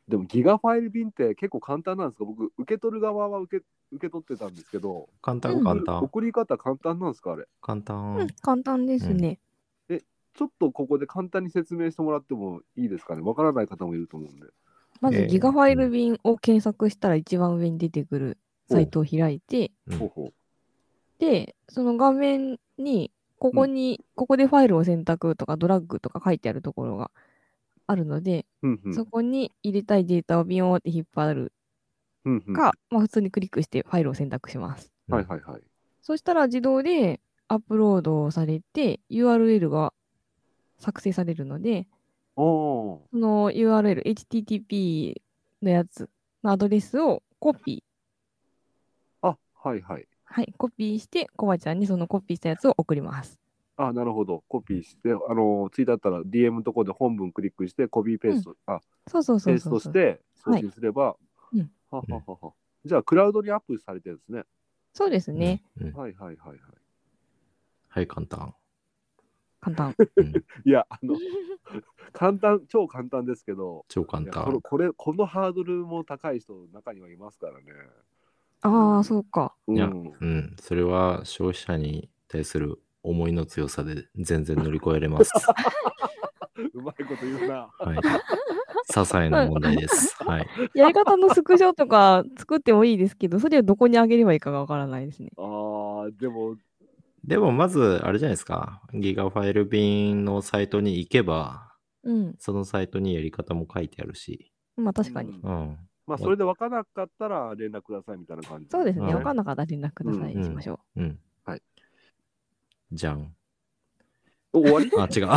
[0.09, 2.25] でもギガファイル便って結構簡単なんですか？
[2.25, 5.99] 僕、受け取る側は受け受け取ってたんですけど、簡単、うん簡単。
[5.99, 7.45] 送り方簡単なんですかあれ？
[7.61, 8.15] 簡単。
[8.17, 9.39] うん、簡単ですね。
[9.87, 13.21] ちょっとここで簡単に説明してもらってもいいですかね？
[13.21, 14.47] わからない方もいると思うんで。
[15.01, 18.37] まず、えーギガファイル便を検索したら一番上に出てくる
[18.69, 20.33] サイトを開いて、うんほうほう。
[21.19, 27.11] で、その画面に、ここに、ここでファイルを選択とかドラッグとか書いてあるところが
[27.89, 31.53] あるので、うんうんそこに入れたいデータをビヨーンって引っ張る
[32.23, 34.91] うんうんか、まあ、普通にクリックしてファイルを選択します。
[35.07, 35.61] はいはいはい。
[36.01, 39.93] そしたら自動でアップロードされて URL が
[40.77, 41.87] 作成されるので、
[42.35, 45.15] その URL、HTTP
[45.63, 46.09] のやつ
[46.43, 50.07] のアドレスをコピー、あ、はいはい。
[50.25, 53.39] はい、コピーして、コバちゃんにそのコピーしたやつを送ります。
[53.81, 54.43] あ、なるほど。
[54.49, 59.93] コピーして、あの、ツイートだったら DM のところで本文クリックして、コピーペースト、あ、そうそうそペースうそうそう。
[59.93, 61.15] トして送信すれば、
[61.53, 62.53] うんはははは。
[62.83, 64.43] じゃあ、クラウドにアップされてるんですね。
[64.93, 65.63] そうですね。
[65.79, 65.87] うん。
[65.87, 66.59] うんはいはいはいはい。
[67.87, 68.53] はい、簡単。
[69.61, 69.95] 簡単。
[70.17, 70.33] うん
[70.65, 71.15] いや、あの、
[72.11, 74.61] 簡単、超簡単ですけど、超簡いやこれ単。
[74.61, 77.71] これ、このハードルも高い人、中にはいますからね。
[78.61, 79.55] ああ、そうか。
[79.67, 80.55] うん、いやうん。
[80.59, 85.31] それは消費者に対する思いの強さで全然乗り越えれます。
[86.73, 87.69] うまいこと言うな。
[87.79, 87.97] はい。
[87.97, 90.15] 些細な問題です。
[90.23, 90.47] はい。
[90.73, 95.31] やり方のスクショとか作ってもいいですけど、それをどこに上げればいいかがわからないですね。
[95.37, 96.55] ああ、でも、
[97.23, 98.81] でもまず、あれじゃないですか。
[98.93, 101.73] ギガファイル便のサイトに行けば、
[102.03, 102.35] うん。
[102.39, 104.51] そのサイトにやり方も書いてあるし。
[104.77, 105.39] まあ確かに。
[105.43, 105.77] うんうん。
[106.07, 109.05] まあ、それで分からなかったら連絡くださいみたいな感じ、そうですね。
[109.05, 110.33] うんわかんなかったら連絡ください。
[110.33, 111.03] うんしましょうん。
[111.03, 111.17] はい。
[112.91, 113.35] じゃん。
[114.53, 114.91] お終わり？
[114.97, 115.25] あ、違う。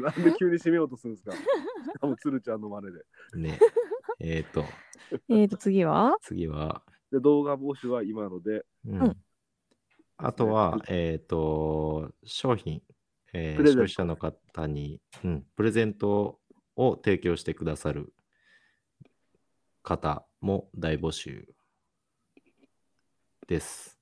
[0.00, 1.32] なんで急に締めようとするんですか？
[1.36, 1.42] し
[2.00, 2.94] かも鶴ちゃんの真似
[3.42, 3.48] で。
[3.50, 3.58] ね。
[4.20, 4.64] えっ、と、う。
[5.28, 6.16] えーと、次は？
[6.22, 9.16] 次は、で、動画募集は今ので、うんうん
[10.20, 12.82] あとは、えっ、と、商品、
[13.32, 16.40] えー消費者の方に、うん、プレゼント
[16.74, 18.12] を提供してくださる
[19.84, 21.54] 方も大募集
[23.46, 23.97] です。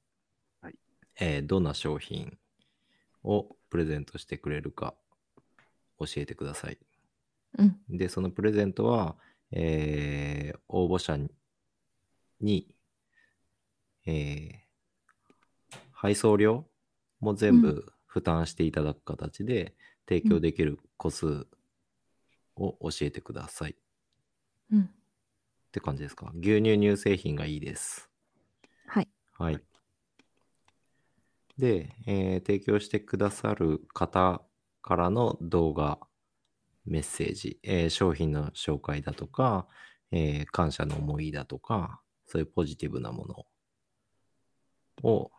[1.19, 2.39] はいえーどんな商品
[3.25, 4.95] をプレゼントしてくれるか
[5.99, 6.79] 教えてください。
[7.59, 7.77] うん。
[7.89, 9.17] で、そのプレゼントは、
[9.51, 11.17] えー応募者
[12.41, 12.69] に、
[14.07, 14.67] えー
[15.93, 16.67] 配送料
[17.21, 19.75] も全う部負担していただく形で
[20.07, 21.47] 提供できる個数
[22.55, 23.71] を教えてください。
[23.73, 23.75] っ
[24.73, 24.91] うん。
[25.73, 26.31] て感じですか？
[26.35, 28.11] 牛乳乳製品がいいです。
[28.87, 29.09] はい。
[29.39, 29.61] はい。
[31.59, 34.43] で、えー提供してくださる方
[34.83, 35.99] からの動画、
[36.85, 39.67] メッセージ、えー商品の紹介だとか、
[40.11, 43.27] えー感謝の思いだとか、そういうポジティブなも
[45.03, 45.31] のを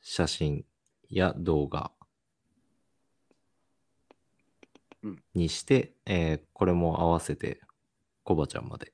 [0.00, 0.64] 写真
[1.08, 1.92] や動画
[5.02, 7.60] うんにして、えーこれも合わせて
[8.22, 8.92] コバちゃんまで。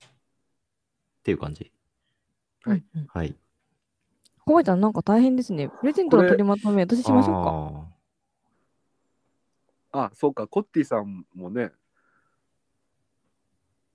[0.00, 1.70] っていう感じ。
[2.64, 2.84] はい。
[3.08, 3.36] はい。
[4.48, 5.68] コバちゃん、なんか大変ですね。
[5.68, 7.44] プレゼントの取りまとめ、私しましょう
[9.92, 10.04] か。
[10.06, 11.70] あ、そうか、コッティさんもね、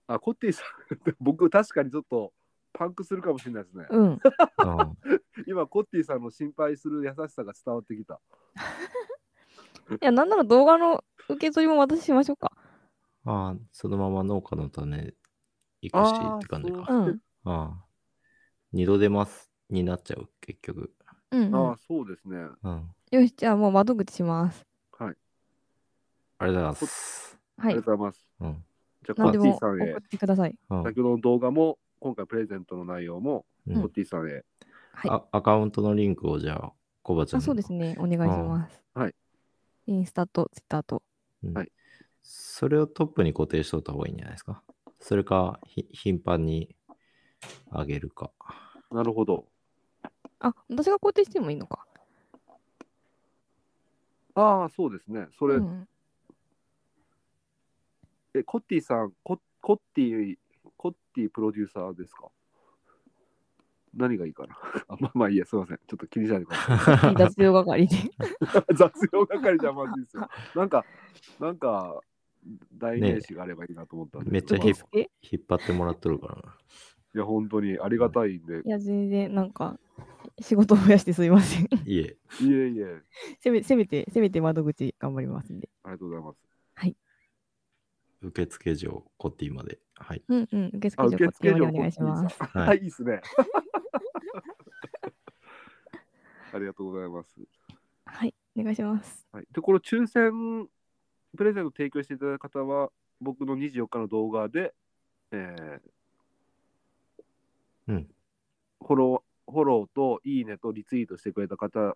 [0.06, 0.66] あ、コッティさん、
[1.20, 2.32] 僕確かにちょっと
[2.72, 3.88] パンクするかもしれないですね。
[3.90, 4.20] うん。
[5.48, 8.22] 今、コッティさんの心配する優しさが伝わってきた。
[9.90, 12.52] いや、なんなら動画の受け取りも私しましょうか。
[13.26, 15.16] ーあー、そのまま農家の種
[15.82, 16.86] 行くしって感じか。
[16.88, 17.22] そううん。
[17.46, 17.86] ああ。
[18.72, 20.94] 二度出ますになっちゃう、結局。
[21.32, 21.78] うん、うんあ。
[21.88, 22.38] そうですね。
[22.64, 22.90] うん。
[23.12, 24.66] よし、じゃあもう窓口します。
[24.98, 25.16] はい。
[26.40, 27.40] ありがとうございます。
[27.58, 27.84] はいありが。
[27.84, 28.28] とうございます。
[28.40, 28.66] うん。
[29.06, 30.56] じゃあ、コッ何でもティさんへ送っ、てください。
[30.70, 34.44] うん先ほどの動画も、今回プレゼントの内容も、うんコッティさんへ。
[34.94, 35.12] はい。
[35.12, 37.96] あアカウントのリンクをじゃあ、コバちゃんあにそうですね。
[38.00, 38.84] お願いします。
[38.94, 39.16] はい。
[39.88, 41.02] インスタとツイッターと。
[41.44, 41.72] うんはい
[42.26, 44.64] それをトップに固定しといた方がいいんじゃないですか。
[45.02, 46.74] それか、ひ頻繁に
[47.70, 48.32] 上げるか。
[48.92, 49.50] なるほど。
[50.44, 51.86] あ、私が固定してもいいのか。
[54.36, 55.28] ああ、そうですね。
[55.40, 55.88] それ、うん、
[58.34, 60.36] え、コッティさん、ココッティ、
[60.76, 62.28] コッティプロデューサーですか？
[63.96, 64.58] 何がいいかな
[64.90, 65.78] あまあまあいいや、すいません。
[65.78, 67.16] ちょっと気にしないでください。
[67.16, 67.96] 雑用係で。
[68.76, 70.28] 雑用係じゃまずいですよ。
[70.56, 70.86] なんか、
[71.40, 72.02] なんか、
[72.74, 74.32] 代名詞があればいいなと思ったんで。
[74.32, 74.74] めっちゃ引っ
[75.48, 76.58] 張ってもらっとるからな。
[77.18, 78.62] や、本当にありがたいんで。
[78.66, 79.80] いや、全然、なんか、
[80.40, 81.66] 仕事を増やしてすみません。
[81.86, 83.02] いえ、いえいえ、
[83.40, 85.70] せめせめて、せめて窓口頑張りますんで。
[85.84, 86.54] ありがとうございます。
[88.24, 89.80] 受付嬢、コッティまで。
[89.96, 90.24] はい。
[90.28, 90.72] うんうん。
[90.76, 92.42] 受付あ、所受お願いします。
[92.42, 93.20] はいはい、いいっすね。
[96.54, 97.42] ありがとうございます。
[98.06, 98.34] はい。
[98.56, 99.28] お願いします。
[99.32, 100.70] はい、で、この抽選
[101.36, 104.74] プレゼント提供していただいた方は、僕の24日の動画で、
[105.32, 105.90] えー
[107.88, 108.08] うん。
[108.80, 111.96] フォロー、フォローといいねとリツイートしてくれた方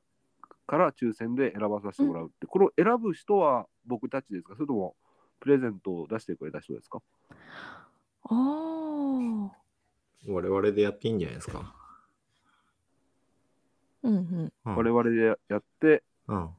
[0.66, 4.56] から抽選で選ばさせてもらうって、これを選ぶ人は僕たちですか？
[4.56, 4.96] それとも
[5.40, 7.02] プレゼントを出してくれた人ですか？
[8.24, 9.58] ああ。
[10.28, 11.74] 我々でやっていいんじゃないですか。
[14.04, 14.54] うんうん。
[14.66, 14.76] うん。
[14.76, 16.50] 我々でやって、うん。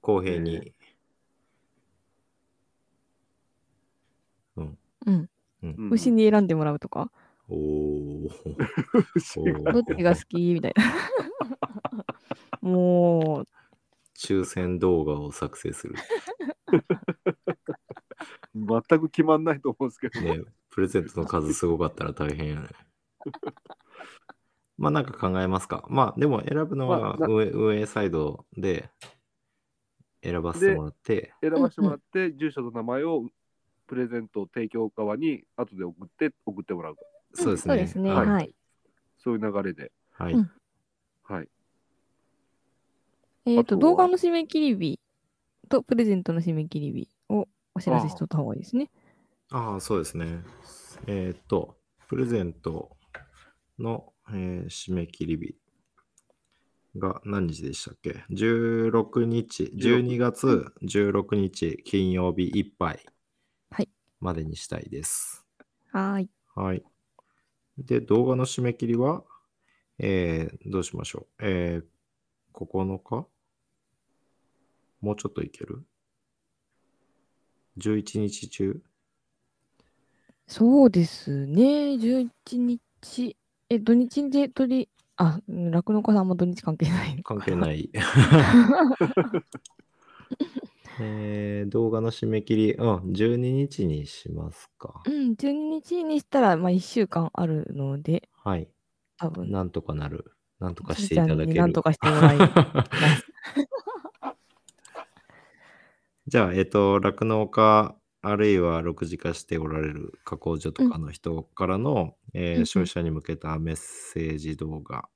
[0.00, 0.72] 公平に。
[4.56, 4.78] うん。
[5.06, 5.28] うん。
[5.62, 7.10] うん牛に選んでもらうとか、
[7.48, 8.30] おー。
[9.16, 10.54] 牛がどっちが好き？
[10.54, 10.84] みたいな。
[12.60, 13.48] もう、
[14.16, 15.94] 抽選動画を作成する。
[18.54, 22.68] 全く決まんないと思うんですけど、ね、プレゼントの数すごかったら大変やね。
[24.76, 25.86] まあなんか考えますか。
[25.88, 28.90] まあでも選ぶのは運営運営サイドで
[30.22, 33.28] 選ばせてもらって、選ばせてもらって、住所と名前を
[33.86, 36.96] プレゼント提供側に後で送って送ってもらう
[37.34, 37.74] そうですね。
[37.74, 38.10] そうですね。
[38.10, 38.28] はい。
[38.28, 38.54] はい。
[39.18, 40.50] そういう流れで、はいうん
[41.24, 41.48] はい、
[43.46, 45.00] えっ、と、あとは動画の締め切り日
[45.68, 48.90] とプレゼントの締め切り日をお知らせしとった方がいいですね。
[49.50, 50.40] ああ、そうですね。
[51.06, 51.76] えーっと、
[52.08, 52.96] プレゼント
[53.78, 55.56] の、えー締め切り日
[56.96, 63.00] が何日でしたっけ ?16 日、12月16日金曜日いっぱい
[63.70, 63.88] はい
[64.20, 65.46] までにしたいです。
[65.92, 66.30] はーい。
[66.54, 66.84] はい。
[67.78, 69.24] で、動画の締め切りは、
[69.98, 71.44] えー、どうしましょう。
[71.46, 71.84] えー、
[72.54, 73.26] 9日？
[75.00, 75.84] もうちょっといける
[77.78, 78.80] ?11 日中？
[80.46, 81.62] そうですね。
[81.94, 83.36] 11日。
[83.68, 87.22] え、土日で取り、あ、うん酪農家さんも土日関係ない。
[87.22, 87.90] 関係ない。
[91.00, 95.10] えー、動画の締め切り、うん、12日にしますかう。
[95.10, 98.68] ん、12日にしたら、まあ、1週間あるので、はい。
[99.18, 100.32] 多分、なんとかなる。
[100.60, 101.46] なんとかしていただける。
[101.46, 102.52] になんとかしてもらいます。
[106.26, 115.08] じゃあ、えっ、と、酪農家、あるいは6時化しておられる加工所とかの人からの、えーうんうん消費者に向けたメッセージ動画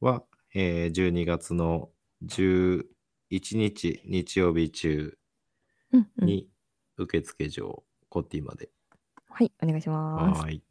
[0.00, 0.24] は、
[0.54, 1.90] えー12月の
[2.24, 2.84] 11
[3.30, 5.17] 日日曜日中
[5.92, 6.48] うんうんに
[6.96, 8.70] 受付所、コッティまで。
[9.28, 10.40] はい、お願いします。
[10.40, 10.62] はーい。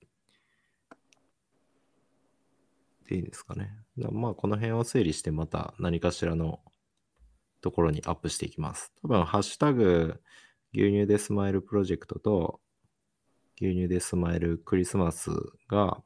[3.08, 3.74] でいいですかね。
[3.98, 6.60] だまあ、この辺を整理して、また何かしらの
[7.62, 8.92] ところにアップしていきます。
[9.02, 10.22] 多分、ハッシュタグ、
[10.74, 12.60] 牛乳でスマイルプロジェクトと、
[13.62, 15.32] 牛乳でスマイルクリスマス
[15.70, 16.04] が、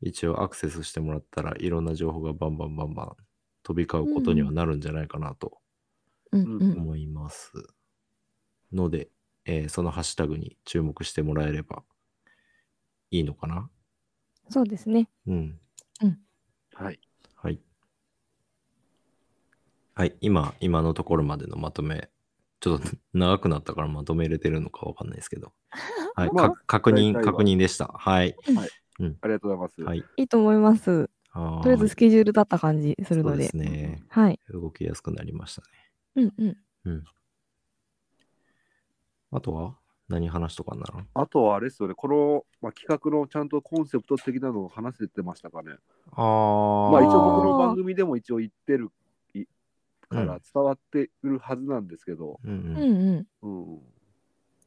[0.00, 3.16] 一応アクセスしてもらったらいろんな情報がバンバンバンバン
[3.62, 5.58] 飛び交うことにはなるんじゃないかなと
[6.32, 7.70] うんうん。
[8.72, 9.08] ので、
[9.44, 11.82] えーそのハッシュタグに注目してもらえれば
[13.10, 13.68] いいのかな？
[14.48, 15.08] そうですね。
[15.26, 15.58] うん。
[16.74, 17.00] はい、
[17.36, 17.60] はい。
[19.94, 20.16] はい。
[20.20, 22.08] 今、今のところまでのまとめ、
[22.60, 25.52] ちょっと長くなったからまとめれてるのかわかんないですけど。
[26.16, 26.30] はい。
[26.32, 27.86] まあか確認、確認でした。
[27.86, 28.34] はい。
[29.20, 29.82] ありがとうございます。
[29.82, 30.04] はい。
[30.16, 31.10] いいと思います。
[31.32, 33.48] とりあえずスケジュールだった感じするので。
[33.48, 34.02] そうですね。
[34.08, 34.40] はい。
[34.48, 35.68] 動きやすくなりましたね。
[36.16, 37.04] うんうん。
[39.32, 39.74] あとは？
[40.08, 45.76] 何話しとかなのあとはあれですよね、この、まあ、企画のちゃんとコンセプト的なのを話せてましたかね。
[46.10, 46.90] あー。
[46.90, 48.90] まあ一応僕の番組でも一応言ってる
[49.34, 49.44] い
[50.08, 53.72] かうんら伝わってくるはずなんですけど、うんううんんうん。
[53.72, 53.78] うん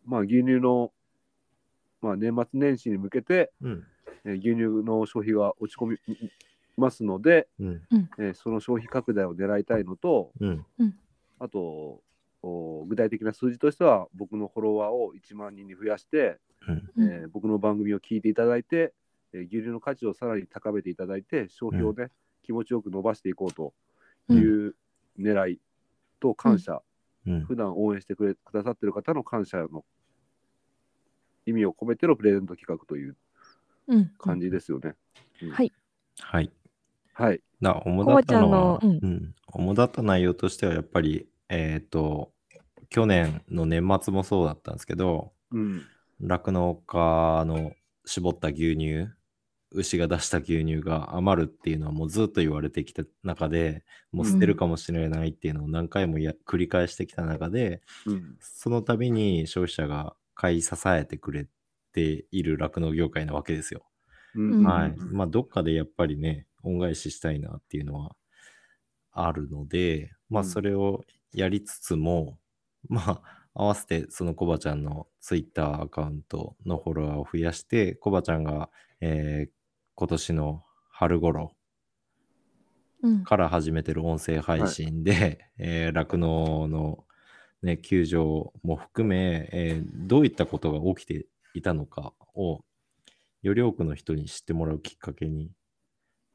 [0.05, 0.93] まあ牛乳の、
[2.01, 3.83] まあ、年末年始に向けて、うん。
[4.23, 5.97] えー牛乳の消費が落ち込み
[6.77, 7.81] ますので、うん。
[8.17, 10.65] えーその消費拡大を狙いたいのと、うん。
[11.39, 12.01] あとお
[12.43, 16.91] 具体的な数字としては僕のフォロワーを1万人に増やして、うん。
[16.97, 18.93] うんえー僕の番組を聞いていただいて、
[19.33, 22.11] えー牛乳の価値をさらに高めていただいて消費をね、
[22.43, 23.73] 気持ちよく伸ばしていこうと
[24.29, 24.75] いう
[25.17, 25.59] 狙い
[26.19, 26.81] と感謝、
[27.25, 27.45] うん。
[27.45, 29.85] 普段応援してくれくださってる方の感謝の
[31.45, 33.15] 意味を込めてのプレゼント企画という
[33.87, 34.11] うん。
[34.17, 34.95] 感じですよね。
[35.51, 35.71] はい。
[36.19, 36.51] はい。
[37.13, 37.41] はい。
[37.61, 42.32] な、主だったのは、うん、主だった内容としては、やっぱり、えっ、と、
[42.93, 45.81] 去年の年末もそうだったんですけど、うん。
[46.21, 47.73] 酪農家の
[48.05, 49.07] 絞った牛乳、
[49.71, 58.37] 牛が出した牛乳が余るっていうのはもうずっと言われてきた中で、もう捨てるかもしれないっていうのを何回もや繰り返してきた中で、うん。
[58.39, 61.47] その度に消費者が買い支えてくれ
[61.93, 63.81] ている酪農業界なわけですよ。
[64.35, 64.63] うん。
[64.63, 64.89] はい。
[64.91, 68.15] うんまあ、どっかでやっぱりね、恩返ししたいなっていうのは
[69.11, 72.37] あるので、まあ、うんそれをやりつつも、
[72.89, 78.69] まあ、合わせてそのコバちゃんのツイッターアカウントのフォロワーを増やして、コバちゃんが、
[79.01, 79.51] えー
[79.95, 81.55] 今年の春頃
[83.03, 83.23] うん。
[83.23, 87.05] から始めてる音声配信で、えー酪農の、
[87.61, 92.63] ね、球場も含め、えーどういったことが起きていたのかを
[93.43, 95.51] より多くの人に知ってもらうきっかけに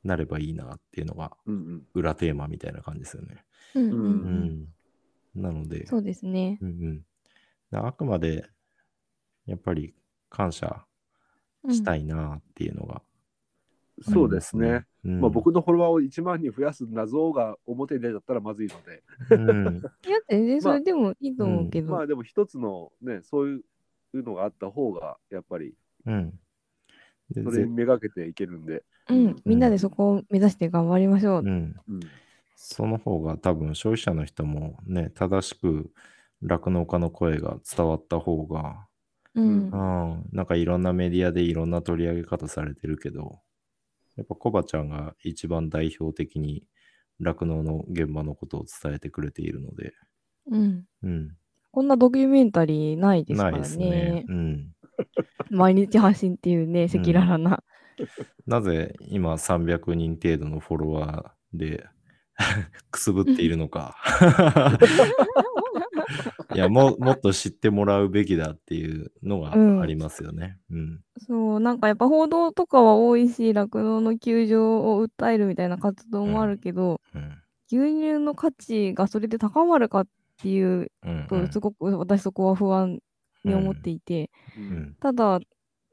[0.05, 1.83] なればいいなっていうのがうんうん。
[1.95, 3.45] 裏テーマみたいな感じですよね。
[3.75, 4.67] うんううんうんん、
[5.39, 6.59] なので、そうですね。
[6.61, 7.05] うん
[7.73, 8.49] うん、あくまで
[9.47, 9.95] やっぱり
[10.29, 10.85] 感謝
[11.65, 13.03] うんしたいなっていうのがあ
[13.99, 14.87] ります、そうですね。。
[15.05, 19.77] うんまあ、僕のフォロワーを1万人増やす謎が表に出ちゃったらまずいので、うん
[20.07, 21.93] いや、全然それでもいいと思うけど。
[21.93, 23.63] まあでも一つのね、そうい
[24.15, 25.75] うのがあった方が、やっぱり
[26.07, 26.39] うん。
[27.35, 29.37] それにめがけていけるんで、うん。
[29.45, 31.41] みんなでそこを目指して頑張りましょう。
[31.41, 32.01] うん、うん、
[32.61, 35.93] その方が多分消費者の人もね、正しく
[36.43, 38.89] 酪農家の声が伝わった方が、
[39.37, 39.45] うん。
[39.45, 39.77] う
[40.19, 43.39] ん、なんかいろんなメディアでいろんな取り上げ方されてるけど、
[44.17, 46.65] やっぱコバちゃんが一番代表的に
[47.21, 49.95] 酪農の現場のことを伝えてくれているので、
[50.51, 50.85] うん。
[51.05, 51.37] うん、
[51.71, 54.25] こんなドキュメンタリーないですからないですねね。。
[54.29, 54.73] うん。
[55.51, 57.63] 毎日発信っていうね、赤裸々な。
[58.49, 61.87] なぜ今300人程度のフォロワーで
[62.91, 63.97] くすぶっているのか。
[66.53, 70.59] いやも、もっと知ってもらうべきだっていうのがうんありますよね。
[70.71, 71.01] うん。
[71.19, 77.43] そう、なんかやっぱ報道とかは多いし、酪農の休場を訴えるみたいな活動もあるけど、うん。
[77.69, 80.09] 牛乳の価値がそれで高まるかっ
[80.39, 81.27] ていううん。
[81.29, 83.01] と、すごく私そこは不安
[83.45, 84.97] に思っていて、ううんん。
[85.01, 85.41] ただ、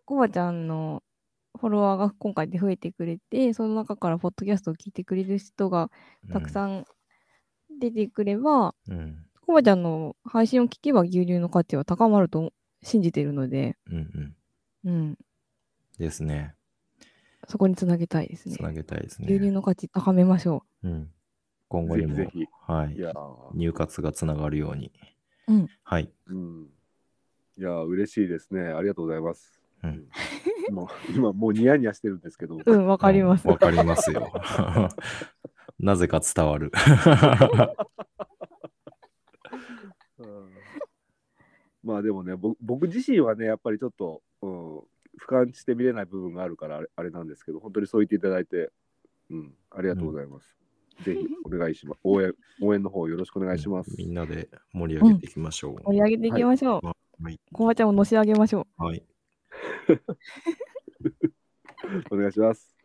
[0.05, 1.03] コバちゃんの
[1.57, 5.89] フォロワーが今回で増えてくれて、その中からポッドキャストを聞いてくれる人が
[6.31, 6.85] たくさん
[7.79, 9.25] 出てくれば、うん。
[9.45, 12.51] コバちゃんの配信を聞けば牛乳の価値は高まると
[12.81, 14.35] 信じているので、うん。
[14.83, 14.91] うん。
[14.91, 15.17] うん、
[15.97, 16.55] ですね。
[17.47, 18.61] そこにつなげたいですねつ。
[18.61, 19.51] なげたいです牛乳ね。
[19.51, 21.11] の価値高めましょうん。
[21.67, 22.97] 今後にもぜひぜ、はいい。
[23.53, 24.91] 入活がつながるように。
[25.47, 26.11] うんはい。
[26.27, 26.69] うん、
[27.57, 28.61] いやー嬉しいですね。
[28.61, 29.61] ありがとうございます。
[29.83, 30.05] うん
[30.71, 32.61] もう今もうニヤニヤしてるんですけど、う。
[32.65, 33.47] うん、わかります。
[33.47, 34.31] わかりますよ。
[35.79, 36.71] なぜか伝わる。
[40.19, 40.49] うん
[41.85, 44.85] まあでもねぼ僕自身はねやっぱりちょっと、うん、俯
[45.29, 48.71] 瞰して見れない部分があるからあれあれなんですけど本当にそう言っていただいて、
[49.29, 50.55] うん、ありがとうございます。
[51.03, 51.99] ぜひお願いします。
[52.03, 53.93] 応援応援の方よろしくお願いします。
[53.97, 55.83] みんなで盛り上げていきましょう。
[55.83, 57.23] 盛り上げていきましょう。
[57.23, 57.39] はい。
[57.53, 59.03] コバちゃんをのし上げましょはい。
[62.11, 62.75] お願いします。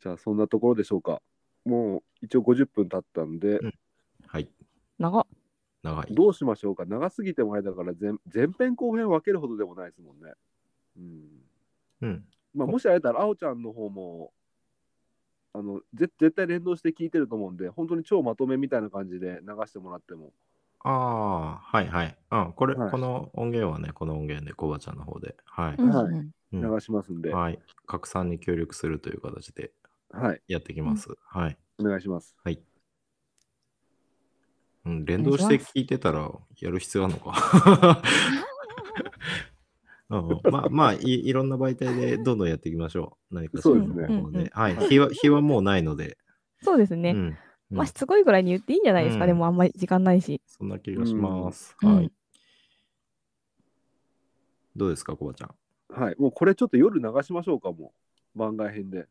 [0.00, 1.22] じゃあそんなところでしょうか。
[1.64, 3.60] もう一応50分経ったんで、
[4.26, 4.42] はい。
[4.42, 4.48] う。
[4.98, 5.26] 長っ。
[5.82, 6.14] 長い。
[6.14, 6.84] どうしましょうか。
[6.84, 10.32] 長すぎてもあれだから前前編後編分けるほどでもないですもんね。
[10.96, 11.28] うん
[12.02, 12.24] うん。
[12.54, 14.32] まあ、もしあれだったら、あおちゃんの方も、
[15.52, 20.32] あのぜ絶対連動して聞いてると思うんで、本当に超まとめみたいな感じで流してもらっても。
[20.84, 22.16] ああ、はいはい。
[22.30, 25.74] うん、これ、はいこの音源はね、この音源でコバちゃんの方で、はい。
[25.78, 27.58] うんはいうんうん流しますんで、はい。
[27.86, 29.72] 拡散に協力するという形で
[30.12, 31.08] はい、やっていきます。
[31.26, 31.58] はい。
[31.80, 32.36] お願いします。
[32.44, 32.60] はい。
[34.86, 36.30] うん、連動して聞いてたら
[36.60, 38.02] やる必要あるのか。
[40.10, 43.34] うん、 まあまあい、いろんな媒体でどんどんやっていきましょう。
[43.34, 44.76] 何かそうですねの方でうんうんはい。
[44.88, 46.18] 日は、日はもうないので、
[46.62, 47.10] そうですね。
[47.10, 47.36] うん。
[47.74, 49.24] うんまあ、しつこいぐらいに言っていいんじゃないですか。
[49.24, 50.40] うんでもあんまり時間ないし。
[50.46, 51.76] そんな気がします。
[51.82, 52.12] うんはい。
[54.76, 55.54] どうですか、コバちゃん？
[55.88, 57.92] はい、もうこれちょっと夜流しましょうか、も
[58.34, 58.38] う。
[58.38, 59.06] 番外編で。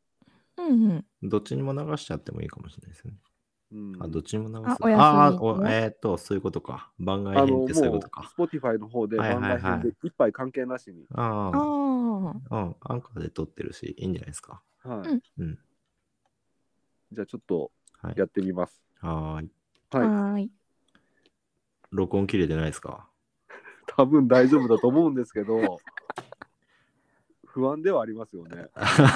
[0.57, 1.29] うんうん。
[1.29, 3.13] どっちにも流しちゃってもいいかもしれないですね。
[3.71, 4.69] うん、あ、どっちにも流す？
[4.71, 4.97] あお休
[5.61, 6.91] みあえーっと、そういうことか。
[6.99, 8.31] 番外編ってそういうことか。
[8.37, 11.05] Spotify の方ではいはいはい番外編で一杯関係なしに。
[11.15, 12.57] あああ。
[12.57, 12.75] あ、うん。
[12.81, 14.61] アンカーで撮ってるし、いいんじゃないですか。
[14.83, 15.59] はいうんうん。
[17.13, 17.71] じゃあちょっと
[18.03, 18.15] はい。
[18.17, 18.81] やってみます。
[18.99, 19.51] はーい。
[19.91, 20.51] はい、はーい。
[21.91, 23.07] 録音切れてないですか？
[23.87, 25.79] 多分大丈夫だと思うんですけど、
[27.45, 28.67] 不安ではありますよね。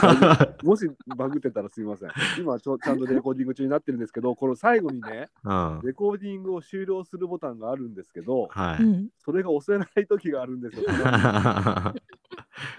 [0.63, 2.11] もしバグってたらすみません。
[2.39, 5.81] 今ちょちゃんとレコーディング中になってるんですけど、この最後にね、うん。
[5.83, 8.83] レコーディングを終了するボタンがあるんですけど、はい。
[8.83, 9.09] うん。
[9.17, 10.83] それが押せない時があるんですよ。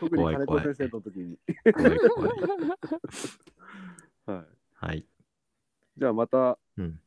[0.01, 1.39] 特に金子先生の時に。
[1.75, 2.31] 怖い怖い。
[4.27, 5.05] はい、はい。
[5.99, 7.01] じゃあまたうん。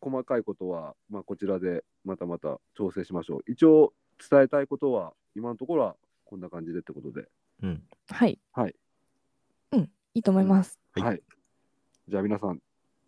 [0.00, 3.40] 細かいことは、まあ、こちらでまたまた調整しましょう。
[3.46, 3.92] 一応
[4.30, 7.28] 伝えたいことは今のところはこんな感じでってことで。
[7.62, 7.82] うん。
[8.08, 8.38] はい。
[8.52, 8.74] はい。
[9.70, 9.90] うん。
[10.14, 10.80] いいと思います。
[10.94, 11.22] はいはい。
[12.08, 12.60] じゃあ皆さん、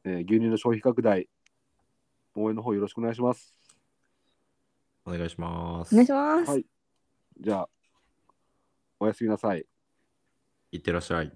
[0.04, 1.28] えー牛乳の消費拡大、
[2.36, 3.52] 応援の方よろしくお願いします。
[5.04, 5.92] お願いします。
[5.92, 6.50] お願いします。
[6.50, 6.66] はい
[7.40, 7.68] じゃあ、
[9.00, 9.66] おやすみなさい。
[10.70, 11.32] いってらっしゃい。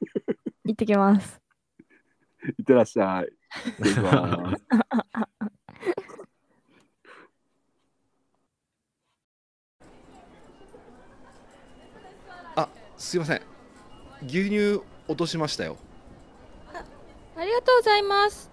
[0.64, 1.40] 行ってきます。
[2.58, 3.28] いってらっしゃい。
[3.82, 4.64] 失礼します。
[12.56, 13.40] あすいません
[14.26, 15.76] 牛乳落としましたよ
[17.36, 18.50] ありがとうございます。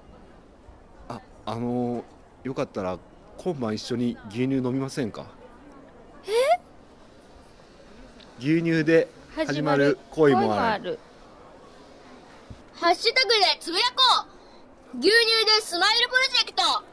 [1.09, 2.03] ああのー
[2.43, 2.97] よかったら
[3.37, 5.25] 今晩一緒に牛乳飲みませんか？
[8.39, 10.99] 牛乳で始まる恋もあるる。
[12.79, 14.27] ハッシュタグでつぶやこ
[14.93, 14.99] う。
[14.99, 16.86] 牛乳でスマイルプロジェクト。